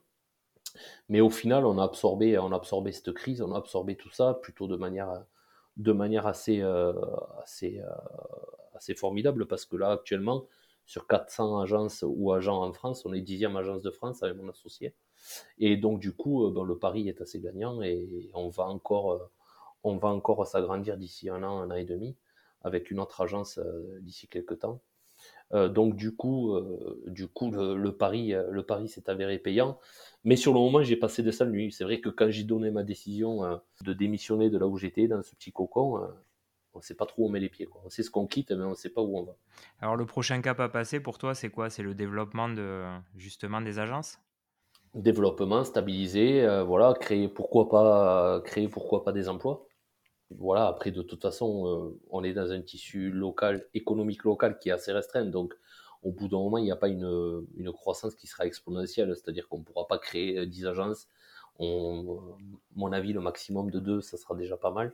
Mais 1.09 1.21
au 1.21 1.29
final, 1.29 1.65
on 1.65 1.77
a 1.77 1.83
absorbé, 1.83 2.37
on 2.37 2.51
a 2.51 2.55
absorbé 2.55 2.91
cette 2.91 3.13
crise, 3.13 3.41
on 3.41 3.53
a 3.53 3.57
absorbé 3.57 3.95
tout 3.95 4.09
ça 4.11 4.33
plutôt 4.35 4.67
de 4.67 4.75
manière, 4.75 5.23
de 5.77 5.91
manière 5.91 6.27
assez, 6.27 6.61
assez, 7.43 7.81
assez 8.75 8.95
formidable 8.95 9.45
parce 9.47 9.65
que 9.65 9.75
là, 9.75 9.91
actuellement, 9.91 10.45
sur 10.87 11.05
400 11.05 11.59
agences 11.59 12.03
ou 12.07 12.31
agents 12.31 12.63
en 12.63 12.71
France, 12.71 13.05
on 13.05 13.13
est 13.13 13.21
dixième 13.21 13.57
agence 13.57 13.81
de 13.81 13.91
France 13.91 14.23
avec 14.23 14.37
mon 14.37 14.49
associé. 14.49 14.95
Et 15.59 15.75
donc, 15.75 15.99
du 15.99 16.13
coup, 16.13 16.45
euh, 16.45 16.63
le 16.63 16.77
pari 16.77 17.09
est 17.09 17.21
assez 17.21 17.41
gagnant 17.41 17.81
et 17.81 18.29
on 18.33 18.49
va 18.49 18.63
encore, 18.63 19.11
euh, 19.11 19.29
on 19.83 19.97
va 19.97 20.07
encore 20.09 20.47
s'agrandir 20.47 20.97
d'ici 20.97 21.29
un 21.29 21.43
an, 21.43 21.59
un 21.59 21.71
an 21.71 21.75
et 21.75 21.83
demi, 21.83 22.15
avec 22.63 22.89
une 22.89 22.99
autre 23.01 23.19
agence 23.21 23.57
euh, 23.57 23.99
d'ici 24.01 24.29
quelques 24.29 24.59
temps. 24.59 24.81
Donc 25.51 25.95
du 25.95 26.15
coup, 26.15 26.55
du 27.07 27.27
coup 27.27 27.51
le, 27.51 27.91
pari, 27.91 28.33
le 28.49 28.63
pari 28.63 28.89
s'est 28.89 29.09
avéré 29.09 29.39
payant. 29.39 29.79
Mais 30.23 30.35
sur 30.35 30.53
le 30.53 30.59
moment, 30.59 30.83
j'ai 30.83 30.97
passé 30.97 31.23
de 31.23 31.31
sales 31.31 31.51
nuits. 31.51 31.71
C'est 31.71 31.83
vrai 31.83 32.01
que 32.01 32.09
quand 32.09 32.29
j'ai 32.29 32.43
donné 32.43 32.71
ma 32.71 32.83
décision 32.83 33.59
de 33.81 33.93
démissionner 33.93 34.49
de 34.49 34.57
là 34.57 34.67
où 34.67 34.77
j'étais, 34.77 35.07
dans 35.07 35.21
ce 35.23 35.35
petit 35.35 35.51
cocon, 35.51 35.99
on 36.77 36.79
ne 36.79 36.83
sait 36.83 36.95
pas 36.95 37.05
trop 37.05 37.23
où 37.23 37.25
on 37.25 37.29
met 37.29 37.39
les 37.39 37.49
pieds. 37.49 37.65
Quoi. 37.65 37.81
On 37.85 37.89
sait 37.89 38.03
ce 38.03 38.11
qu'on 38.11 38.27
quitte, 38.27 38.51
mais 38.51 38.63
on 38.63 38.71
ne 38.71 38.75
sait 38.75 38.91
pas 38.91 39.01
où 39.01 39.17
on 39.17 39.23
va. 39.23 39.35
Alors 39.81 39.95
le 39.95 40.05
prochain 40.05 40.41
cap 40.41 40.59
à 40.59 40.69
passer 40.69 40.99
pour 40.99 41.17
toi, 41.17 41.33
c'est 41.33 41.49
quoi? 41.49 41.69
C'est 41.69 41.83
le 41.83 41.95
développement 41.95 42.49
de 42.49 42.83
justement 43.15 43.61
des 43.61 43.79
agences? 43.79 44.19
Développement, 44.93 45.63
stabiliser, 45.63 46.43
euh, 46.43 46.63
voilà, 46.63 46.93
créer 46.93 47.27
pourquoi 47.27 47.67
pas, 47.69 48.41
créer 48.45 48.67
pourquoi 48.67 49.03
pas 49.03 49.11
des 49.11 49.27
emplois. 49.27 49.65
Voilà. 50.31 50.67
Après, 50.67 50.91
de 50.91 51.01
toute 51.01 51.21
façon, 51.21 51.67
euh, 51.67 51.99
on 52.09 52.23
est 52.23 52.33
dans 52.33 52.51
un 52.51 52.61
tissu 52.61 53.09
local, 53.11 53.65
économique 53.73 54.23
local 54.23 54.59
qui 54.59 54.69
est 54.69 54.71
assez 54.73 54.91
restreint, 54.91 55.25
donc 55.25 55.53
au 56.03 56.11
bout 56.11 56.27
d'un 56.27 56.37
moment, 56.37 56.57
il 56.57 56.63
n'y 56.63 56.71
a 56.71 56.75
pas 56.75 56.89
une, 56.89 57.71
croissance 57.73 58.15
qui 58.15 58.27
sera 58.27 58.45
exponentielle, 58.45 59.15
c'est-à-dire 59.15 59.47
qu'on 59.47 59.59
ne 59.59 59.63
pourra 59.63 59.87
pas 59.87 59.97
créer 59.97 60.45
10 60.45 60.67
agences. 60.67 61.07
On, 61.59 62.19
mon 62.75 62.91
avis, 62.91 63.13
le 63.13 63.21
maximum 63.21 63.71
de 63.71 63.79
deux, 63.79 64.01
ça 64.01 64.17
sera 64.17 64.35
déjà 64.35 64.57
pas 64.57 64.71
mal. 64.71 64.93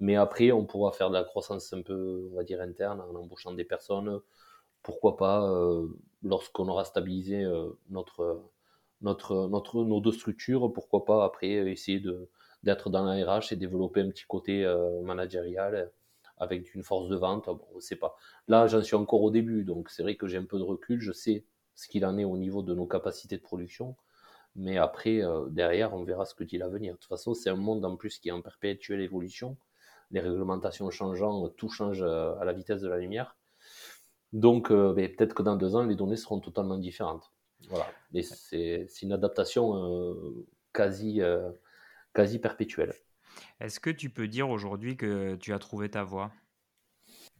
Mais 0.00 0.16
après, 0.16 0.52
on 0.52 0.64
pourra 0.66 0.92
faire 0.92 1.08
de 1.10 1.14
la 1.14 1.24
croissance 1.24 1.72
un 1.72 1.82
peu, 1.82 2.28
on 2.32 2.36
va 2.36 2.44
dire, 2.44 2.60
interne 2.60 3.00
en 3.00 3.14
embauchant 3.14 3.52
des 3.52 3.64
personnes. 3.64 4.20
Pourquoi 4.82 5.16
pas, 5.16 5.48
euh, 5.50 5.86
lorsqu'on 6.22 6.68
aura 6.68 6.84
stabilisé 6.84 7.44
euh, 7.44 7.70
nos 9.00 10.00
deux 10.00 10.12
structures, 10.12 10.72
pourquoi 10.72 11.04
pas 11.04 11.24
après 11.24 11.50
essayer 11.70 12.00
de, 12.00 12.28
d'être 12.62 12.90
dans 12.90 13.04
la 13.04 13.24
RH 13.24 13.52
et 13.52 13.56
développer 13.56 14.00
un 14.00 14.08
petit 14.08 14.24
côté 14.26 14.64
euh, 14.64 15.00
managérial 15.02 15.90
avec 16.38 16.74
une 16.74 16.82
force 16.82 17.08
de 17.08 17.16
vente. 17.16 17.46
Bon, 17.46 17.60
on 17.74 17.80
sait 17.80 17.96
pas. 17.96 18.16
Là, 18.48 18.66
j'en 18.66 18.82
suis 18.82 18.96
encore 18.96 19.22
au 19.22 19.30
début, 19.30 19.64
donc 19.64 19.90
c'est 19.90 20.02
vrai 20.02 20.16
que 20.16 20.26
j'ai 20.26 20.38
un 20.38 20.44
peu 20.44 20.58
de 20.58 20.64
recul. 20.64 21.00
Je 21.00 21.12
sais 21.12 21.44
ce 21.74 21.88
qu'il 21.88 22.04
en 22.04 22.18
est 22.18 22.24
au 22.24 22.36
niveau 22.36 22.62
de 22.62 22.74
nos 22.74 22.86
capacités 22.86 23.36
de 23.36 23.42
production. 23.42 23.96
Mais 24.54 24.76
après, 24.76 25.22
derrière, 25.50 25.94
on 25.94 26.04
verra 26.04 26.26
ce 26.26 26.34
que 26.34 26.44
dit 26.44 26.58
l'avenir. 26.58 26.94
De 26.94 26.98
toute 26.98 27.08
façon, 27.08 27.32
c'est 27.32 27.48
un 27.48 27.56
monde 27.56 27.84
en 27.86 27.96
plus 27.96 28.18
qui 28.18 28.28
est 28.28 28.32
en 28.32 28.42
perpétuelle 28.42 29.00
évolution 29.00 29.56
les 30.12 30.20
réglementations 30.20 30.90
changeant, 30.90 31.48
tout 31.48 31.68
change 31.68 32.02
euh, 32.02 32.34
à 32.38 32.44
la 32.44 32.52
vitesse 32.52 32.82
de 32.82 32.88
la 32.88 32.98
lumière. 32.98 33.36
Donc, 34.32 34.70
euh, 34.70 34.92
ben, 34.92 35.10
peut-être 35.14 35.34
que 35.34 35.42
dans 35.42 35.56
deux 35.56 35.74
ans, 35.74 35.82
les 35.84 35.96
données 35.96 36.16
seront 36.16 36.40
totalement 36.40 36.78
différentes. 36.78 37.32
Voilà. 37.68 37.86
Mais 38.12 38.22
c'est 38.22 38.86
une 39.02 39.12
adaptation 39.12 39.76
euh, 39.76 40.46
quasi, 40.72 41.20
quasi 42.14 42.38
perpétuelle. 42.38 42.94
Est-ce 43.60 43.80
que 43.80 43.90
tu 43.90 44.10
peux 44.10 44.28
dire 44.28 44.50
aujourd'hui 44.50 44.96
que 44.96 45.36
tu 45.36 45.52
as 45.52 45.58
trouvé 45.58 45.90
ta 45.90 46.04
voie 46.04 46.32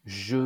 je, 0.05 0.37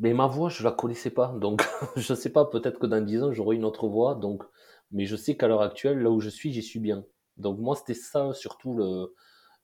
mais 0.00 0.12
ma 0.12 0.26
voix, 0.26 0.50
je 0.50 0.62
la 0.62 0.72
connaissais 0.72 1.10
pas, 1.10 1.28
donc 1.40 1.62
je 1.96 2.14
sais 2.14 2.30
pas. 2.30 2.44
Peut-être 2.44 2.78
que 2.78 2.86
dans 2.86 3.04
dix 3.04 3.22
ans, 3.22 3.32
j'aurai 3.32 3.56
une 3.56 3.64
autre 3.64 3.88
voix. 3.88 4.14
Donc, 4.14 4.42
mais 4.90 5.06
je 5.06 5.16
sais 5.16 5.36
qu'à 5.36 5.48
l'heure 5.48 5.62
actuelle, 5.62 6.00
là 6.00 6.10
où 6.10 6.20
je 6.20 6.28
suis, 6.28 6.52
j'y 6.52 6.62
suis 6.62 6.80
bien. 6.80 7.04
Donc 7.36 7.58
moi, 7.58 7.76
c'était 7.76 7.94
ça 7.94 8.32
surtout 8.34 8.74
le, 8.74 9.14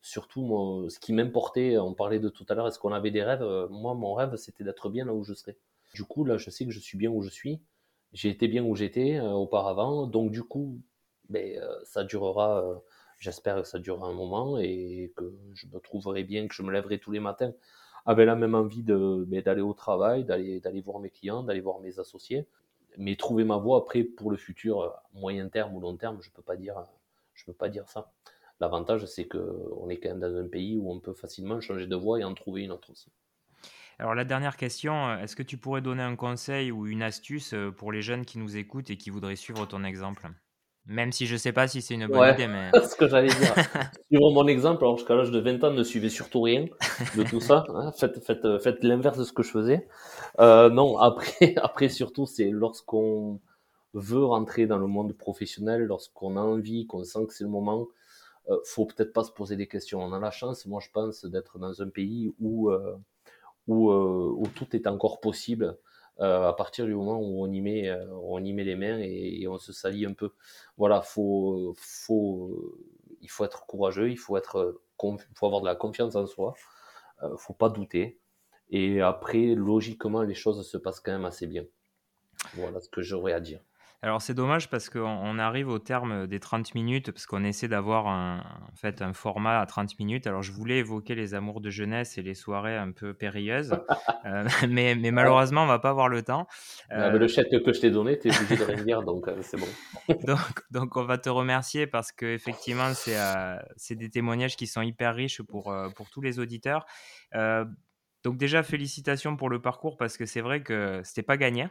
surtout 0.00 0.87
ce 0.88 0.98
qui 1.00 1.12
m'importait, 1.12 1.78
on 1.78 1.94
parlait 1.94 2.20
de 2.20 2.28
tout 2.28 2.46
à 2.48 2.54
l'heure, 2.54 2.68
est-ce 2.68 2.78
qu'on 2.78 2.92
avait 2.92 3.10
des 3.10 3.22
rêves? 3.22 3.42
Euh, 3.42 3.68
Moi, 3.70 3.94
mon 3.94 4.14
rêve, 4.14 4.37
c'était 4.37 4.64
d'être 4.64 4.88
bien 4.90 5.04
là 5.06 5.14
où 5.14 5.24
je 5.24 5.34
serais. 5.34 5.56
Du 5.94 6.04
coup, 6.04 6.24
là, 6.24 6.38
je 6.38 6.50
sais 6.50 6.64
que 6.66 6.70
je 6.72 6.80
suis 6.80 6.98
bien 6.98 7.10
où 7.10 7.22
je 7.22 7.30
suis. 7.30 7.60
J'ai 8.12 8.30
été 8.30 8.48
bien 8.48 8.64
où 8.64 8.74
j'étais 8.76 9.16
euh, 9.18 9.30
auparavant. 9.32 10.06
Donc, 10.06 10.30
du 10.30 10.42
coup, 10.42 10.80
ben, 11.28 11.58
euh, 11.58 11.78
ça 11.84 12.04
durera, 12.04 12.82
j'espère 13.18 13.62
que 13.62 13.68
ça 13.68 13.79
durera 13.79 14.09
un 14.09 14.14
moment 14.14 14.59
et 14.59 15.12
que 15.16 15.35
je 15.55 15.66
me 15.66 15.79
trouverai 15.81 16.24
bien, 16.24 16.46
que 16.48 16.55
je 16.55 16.62
me 16.62 16.70
lèverai 16.72 16.98
tous 16.98 17.12
les 17.12 17.20
matins 17.20 17.53
avec 18.07 18.27
la 18.27 18.37
même 18.37 18.55
envie 18.55 18.83
ben, 18.83 19.24
d'aller 19.42 19.62
au 19.62 19.72
travail, 19.72 20.24
d'aller, 20.24 20.83
voir 20.85 21.00
mes 21.00 21.11
clients, 21.11 21.42
d'aller 21.42 21.61
voir 21.61 21.81
mes 21.81 21.98
associés. 21.98 22.46
Mais 22.96 23.16
trouver 23.16 23.44
ma 23.44 23.57
voie 23.57 23.79
après 23.79 24.05
pour 24.05 24.31
le 24.31 24.37
futur, 24.37 24.94
moyen 25.14 25.48
terme 25.48 25.74
ou 25.74 25.81
long 25.81 25.96
terme, 25.96 26.18
je 26.22 26.31
peux 26.31 26.42
pas 26.42 26.57
dire, 26.57 26.77
je 27.33 27.44
peux 27.44 27.53
pas 27.53 27.68
dire 27.68 27.88
ça. 27.88 28.12
L'avantage, 28.61 29.05
c'est 29.07 29.27
qu'on 29.27 29.88
est 29.88 29.98
quand 29.98 30.11
même 30.11 30.20
dans 30.20 30.37
un 30.37 30.46
pays 30.46 30.79
où 30.79 30.92
on 30.92 31.00
peut 31.00 31.14
facilement 31.14 31.61
changer 31.61 31.88
de 31.88 31.96
voie 31.96 32.20
et 32.20 32.24
en 32.24 32.35
trouver 32.35 32.62
une 32.62 32.70
autre 32.70 32.90
aussi. 32.90 33.11
Alors 33.98 34.14
la 34.14 34.24
dernière 34.24 34.57
question, 34.57 35.18
est-ce 35.18 35.37
que 35.37 35.42
tu 35.42 35.57
pourrais 35.57 35.81
donner 35.81 36.03
un 36.03 36.16
conseil 36.16 36.72
ou 36.72 36.87
une 36.87 37.03
astuce 37.03 37.55
euh, 37.55 37.70
pour 37.70 37.92
les 37.92 38.03
jeunes 38.03 38.24
qui 38.24 38.38
nous 38.38 38.57
écoutent 38.57 38.90
et 38.90 38.96
qui 38.96 39.11
voudraient 39.11 39.37
suivre 39.37 39.66
ton 39.66 39.85
exemple? 39.85 40.29
Même 40.87 41.12
si 41.12 41.27
je 41.27 41.33
ne 41.35 41.38
sais 41.38 41.53
pas 41.53 41.66
si 41.66 41.81
c'est 41.81 41.94
une 41.94 42.07
bonne 42.07 42.35
idée, 42.35 42.47
mais... 42.47 42.70
ce 42.88 42.94
que 42.94 43.09
j'allais 43.09 43.29
dire. 43.29 43.55
suivre 44.11 44.31
mon 44.33 44.47
exemple, 44.47 44.85
alors 44.85 44.99
jusqu'à 44.99 45.14
l'âge 45.14 45.31
de 45.31 45.38
20 45.38 45.64
ans, 45.64 45.70
ne 45.70 45.83
suivez 45.83 46.11
surtout 46.11 46.42
rien 46.42 46.66
de 47.16 47.23
tout 47.23 47.40
ça. 47.40 47.64
Hein. 47.75 47.92
Faites, 47.99 48.23
faites, 48.25 48.59
faites 48.62 48.85
l'inverse 48.85 49.18
de 49.18 49.25
ce 49.25 49.33
que 49.33 49.42
je 49.42 49.51
faisais. 49.51 49.88
Euh, 50.40 50.68
non, 50.68 50.99
après, 50.99 51.55
après 51.57 51.88
surtout, 51.88 52.27
c'est 52.27 52.51
lorsqu'on 52.51 53.40
veut 53.94 54.25
rentrer 54.25 54.66
dans 54.66 54.79
le 54.79 54.87
monde 54.87 55.12
professionnel, 55.14 55.85
lorsqu'on 55.85 56.37
a 56.37 56.40
envie, 56.40 56.87
qu'on 56.87 57.05
sent 57.05 57.27
que 57.27 57.33
c'est 57.33 57.44
le 57.44 57.51
moment, 57.51 57.88
euh, 58.51 58.59
faut 58.64 58.85
peut-être 58.87 59.12
pas 59.12 59.25
se 59.25 59.33
poser 59.33 59.57
des 59.57 59.66
questions. 59.66 60.03
On 60.03 60.12
a 60.12 60.18
la 60.18 60.31
chance, 60.31 60.66
moi 60.66 60.81
je 60.81 60.90
pense, 60.90 61.25
d'être 61.25 61.59
dans 61.59 61.81
un 61.81 61.88
pays 61.88 62.35
où, 62.40 62.70
euh, 62.70 62.97
où, 63.68 63.90
euh, 63.90 64.35
où, 64.37 64.47
tout 64.49 64.77
est 64.77 64.87
encore 64.87 65.20
possible. 65.20 65.79
À 66.18 66.55
partir 66.57 66.87
du 66.87 66.94
moment 66.94 67.18
où 67.18 67.42
on 67.44 67.50
y 67.53 67.61
met, 67.61 67.92
on 68.22 68.42
y 68.44 68.53
met 68.53 68.64
les 68.64 68.77
mains 68.77 68.98
et, 68.98 69.46
on 69.48 69.59
se 69.59 69.72
salit 69.72 70.07
un 70.07 70.12
peu. 70.12 70.33
Voilà, 70.77 71.03
faut, 71.03 71.74
faut, 71.77 72.79
il 73.20 73.31
faut 73.31 73.44
être 73.44 73.66
courageux, 73.66 74.11
il 74.11 74.18
faut 74.18 74.37
être, 74.37 74.81
faut 74.98 75.46
avoir 75.46 75.61
de 75.61 75.66
la 75.66 75.74
confiance 75.74 76.14
en 76.14 76.27
soi, 76.27 76.55
faut 77.37 77.55
pas 77.55 77.68
douter. 77.68 78.18
Et 78.70 79.00
après, 79.00 79.55
logiquement, 79.55 80.22
les 80.22 80.35
choses 80.35 80.68
se 80.68 80.77
passent 80.77 81.00
quand 81.00 81.12
même 81.12 81.24
assez 81.24 81.46
bien. 81.46 81.64
Voilà 82.55 82.81
ce 82.81 82.88
que 82.88 83.03
j'aurais 83.03 83.33
à 83.33 83.40
dire. 83.40 83.61
Alors 84.04 84.20
c'est 84.20 84.34
dommage 84.34 84.68
parce 84.68 84.90
qu'on 84.90 85.38
arrive 85.38 85.70
au 85.70 85.78
terme 85.78 86.26
des 86.26 86.38
30 86.38 86.74
minutes, 86.74 87.10
parce 87.10 87.24
qu'on 87.24 87.42
essaie 87.42 87.68
d'avoir 87.68 88.06
un, 88.06 88.40
en 88.70 88.76
fait, 88.76 89.00
un 89.00 89.14
format 89.14 89.60
à 89.60 89.64
30 89.64 89.98
minutes. 89.98 90.26
Alors 90.26 90.42
je 90.42 90.52
voulais 90.52 90.76
évoquer 90.76 91.14
les 91.14 91.32
amours 91.32 91.62
de 91.62 91.70
jeunesse 91.70 92.18
et 92.18 92.22
les 92.22 92.34
soirées 92.34 92.76
un 92.76 92.92
peu 92.92 93.14
périlleuses, 93.14 93.72
euh, 94.26 94.44
mais, 94.68 94.94
mais, 94.94 95.10
malheureusement 95.10 95.62
on 95.62 95.66
va 95.66 95.78
pas 95.78 95.88
avoir 95.88 96.10
le 96.10 96.20
temps. 96.20 96.46
Euh, 96.92 97.12
le 97.12 97.26
chèque 97.28 97.48
que 97.48 97.72
je 97.72 97.80
t'ai 97.80 97.90
donné, 97.90 98.18
tu 98.18 98.28
es 98.28 98.36
obligé 98.36 98.56
de 98.58 98.64
rien 98.64 98.84
dire, 98.84 99.02
donc 99.04 99.26
euh, 99.26 99.38
c'est 99.40 99.56
bon. 99.56 99.68
donc, 100.26 100.38
donc 100.70 100.94
on 100.98 101.04
va 101.04 101.16
te 101.16 101.30
remercier 101.30 101.86
parce 101.86 102.12
qu'effectivement 102.12 102.92
c'est 102.92 103.16
c'est 103.76 103.96
des 103.96 104.10
témoignages 104.10 104.56
qui 104.56 104.66
sont 104.66 104.82
hyper 104.82 105.14
riches 105.14 105.40
pour, 105.40 105.74
pour 105.96 106.10
tous 106.10 106.20
les 106.20 106.38
auditeurs. 106.38 106.84
donc 107.32 108.36
déjà 108.36 108.62
félicitations 108.62 109.34
pour 109.38 109.48
le 109.48 109.62
parcours 109.62 109.96
parce 109.96 110.18
que 110.18 110.26
c'est 110.26 110.42
vrai 110.42 110.62
que 110.62 111.00
c'était 111.04 111.22
pas 111.22 111.38
gagné. 111.38 111.68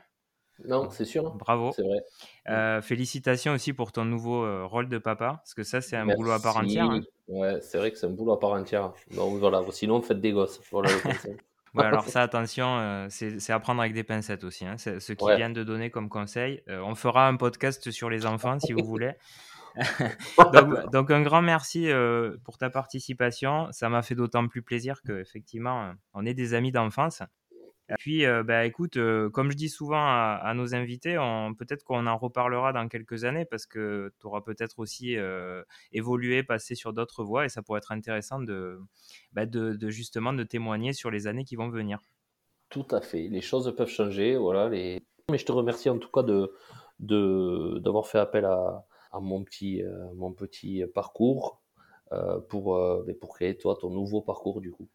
Non, 0.65 0.89
c'est 0.89 1.05
sûr. 1.05 1.31
Bravo. 1.31 1.71
C'est 1.75 1.83
vrai. 1.83 2.03
Euh, 2.49 2.81
félicitations 2.81 3.53
aussi 3.53 3.73
pour 3.73 3.91
ton 3.91 4.05
nouveau 4.05 4.43
euh, 4.43 4.65
rôle 4.65 4.89
de 4.89 4.97
papa, 4.97 5.37
parce 5.37 5.53
que 5.53 5.63
ça, 5.63 5.81
c'est 5.81 5.95
un 5.95 6.05
boulot 6.05 6.31
à 6.31 6.39
part 6.39 6.57
entière. 6.57 6.89
Hein. 6.89 7.01
Ouais, 7.27 7.59
c'est 7.61 7.77
vrai 7.77 7.91
que 7.91 7.97
c'est 7.97 8.07
un 8.07 8.11
boulot 8.11 8.33
à 8.33 8.39
part 8.39 8.51
entière. 8.51 8.93
Donc 9.15 9.39
voilà, 9.39 9.61
sinon, 9.71 10.01
faites 10.01 10.21
des 10.21 10.31
gosses. 10.31 10.61
Voilà 10.71 10.91
le 10.91 10.99
conseil. 10.99 11.37
ouais, 11.75 11.85
alors 11.85 12.05
ça, 12.05 12.21
attention, 12.21 12.77
euh, 12.79 13.07
c'est 13.09 13.51
à 13.51 13.59
prendre 13.59 13.81
avec 13.81 13.93
des 13.93 14.03
pincettes 14.03 14.43
aussi. 14.43 14.65
Hein. 14.65 14.77
Ce 14.77 15.13
qui 15.13 15.35
vient 15.35 15.49
de 15.49 15.63
donner 15.63 15.89
comme 15.89 16.09
conseil. 16.09 16.61
on 16.67 16.95
fera 16.95 17.27
un 17.27 17.35
podcast 17.35 17.91
sur 17.91 18.09
les 18.09 18.25
enfants 18.25 18.59
si 18.59 18.73
vous 18.73 18.85
voulez. 18.85 19.13
donc, 20.53 20.91
donc, 20.91 21.11
un 21.11 21.23
grand 21.23 21.41
merci 21.41 21.89
pour 22.43 22.57
ta 22.57 22.69
participation. 22.69 23.67
Ça 23.71 23.89
m'a 23.89 24.01
fait 24.01 24.15
d'autant 24.15 24.47
plus 24.47 24.61
plaisir 24.61 25.01
qu'effectivement, 25.01 25.93
on 26.13 26.25
est 26.25 26.35
des 26.35 26.53
amis 26.53 26.71
d'enfance. 26.71 27.23
Puis, 27.97 28.25
euh, 28.25 28.43
bah, 28.43 28.65
écoute, 28.65 28.97
euh, 28.97 29.29
comme 29.29 29.51
je 29.51 29.57
dis 29.57 29.69
souvent 29.69 30.03
à, 30.05 30.53
nos 30.55 30.75
invités, 30.75 31.15
peut-être 31.57 31.83
qu'on 31.83 32.07
en 32.07 32.17
reparlera 32.17 32.73
dans 32.73 32.87
quelques 32.87 33.23
années 33.23 33.45
parce 33.45 33.65
que 33.65 34.11
tu 34.19 34.27
auras 34.27 34.41
peut-être 34.41 34.79
aussi 34.79 35.17
euh, 35.17 35.63
évolué, 35.91 36.43
passé 36.43 36.75
sur 36.75 36.93
d'autres 36.93 37.23
voies 37.23 37.45
et 37.45 37.49
ça 37.49 37.61
pourrait 37.61 37.79
être 37.79 37.91
intéressant 37.91 38.39
bah, 39.31 39.45
de, 39.45 39.89
justement 39.89 40.33
de 40.33 40.43
témoigner 40.43 40.93
sur 40.93 41.11
les 41.11 41.27
années 41.27 41.45
qui 41.45 41.55
vont 41.55 41.69
venir. 41.69 41.99
Tout 42.69 42.87
à 42.91 43.01
fait. 43.01 43.27
Les 43.27 43.41
choses 43.41 43.73
peuvent 43.75 43.89
changer. 43.89 44.35
Voilà. 44.35 44.69
Mais 44.69 45.01
je 45.33 45.45
te 45.45 45.51
remercie 45.51 45.89
en 45.89 45.97
tout 45.97 46.09
cas 46.11 46.23
de, 46.23 46.53
de, 46.99 47.79
d'avoir 47.79 48.07
fait 48.07 48.19
appel 48.19 48.45
à, 48.45 48.85
mon, 49.19 49.43
petit, 49.43 49.83
mon 50.15 50.33
petit 50.33 50.83
parcours 50.93 51.61
pour, 52.49 52.79
pour 53.19 53.35
créer 53.35 53.57
toi 53.57 53.77
ton 53.79 53.89
nouveau 53.89 54.21
parcours 54.21 54.61
du 54.61 54.71
coup. 54.71 54.89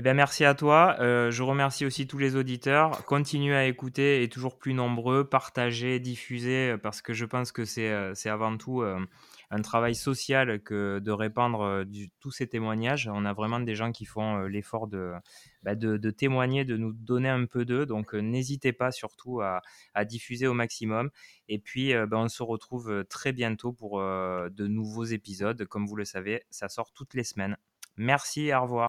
Eh 0.00 0.02
bien, 0.02 0.14
merci 0.14 0.46
à 0.46 0.54
toi. 0.54 0.96
Euh, 1.00 1.30
je 1.30 1.42
remercie 1.42 1.84
aussi 1.84 2.06
tous 2.06 2.16
les 2.16 2.34
auditeurs. 2.34 3.04
Continuez 3.04 3.54
à 3.54 3.66
écouter 3.66 4.22
et 4.22 4.30
toujours 4.30 4.56
plus 4.56 4.72
nombreux, 4.72 5.28
partagez, 5.28 6.00
diffusez, 6.00 6.70
euh, 6.70 6.78
parce 6.78 7.02
que 7.02 7.12
je 7.12 7.26
pense 7.26 7.52
que 7.52 7.66
c'est 7.66 7.90
euh, 7.90 8.14
avant 8.24 8.56
tout 8.56 8.82
un 8.82 9.60
travail 9.60 9.94
social 9.94 10.62
que 10.62 11.00
de 11.00 11.10
répandre 11.10 11.84
tous 12.18 12.30
ces 12.30 12.46
témoignages. 12.46 13.10
On 13.12 13.26
a 13.26 13.34
vraiment 13.34 13.60
des 13.60 13.74
gens 13.74 13.92
qui 13.92 14.06
font 14.06 14.38
l'effort 14.44 14.88
bah, 15.62 15.74
de, 15.74 16.10
témoigner, 16.10 16.64
de 16.64 16.78
nous 16.78 16.94
donner 16.94 17.28
un 17.28 17.44
peu 17.44 17.66
d'eux. 17.66 17.84
Donc, 17.84 18.14
n'hésitez 18.14 18.72
pas 18.72 18.92
surtout 18.92 19.42
à, 19.42 19.60
diffuser 20.06 20.46
au 20.46 20.54
maximum. 20.54 21.10
Et 21.48 21.58
puis, 21.58 21.92
bah, 21.92 22.16
on 22.16 22.28
se 22.28 22.42
retrouve 22.42 23.04
très 23.10 23.32
bientôt 23.32 23.74
pour 23.74 24.00
de 24.00 24.66
nouveaux 24.66 25.04
épisodes. 25.04 25.62
Comme 25.66 25.86
vous 25.86 25.96
le 25.96 26.06
savez, 26.06 26.44
ça 26.48 26.70
sort 26.70 26.90
toutes 26.92 27.12
les 27.12 27.24
semaines. 27.24 27.58
Merci, 27.98 28.50
au 28.54 28.62
revoir. 28.62 28.88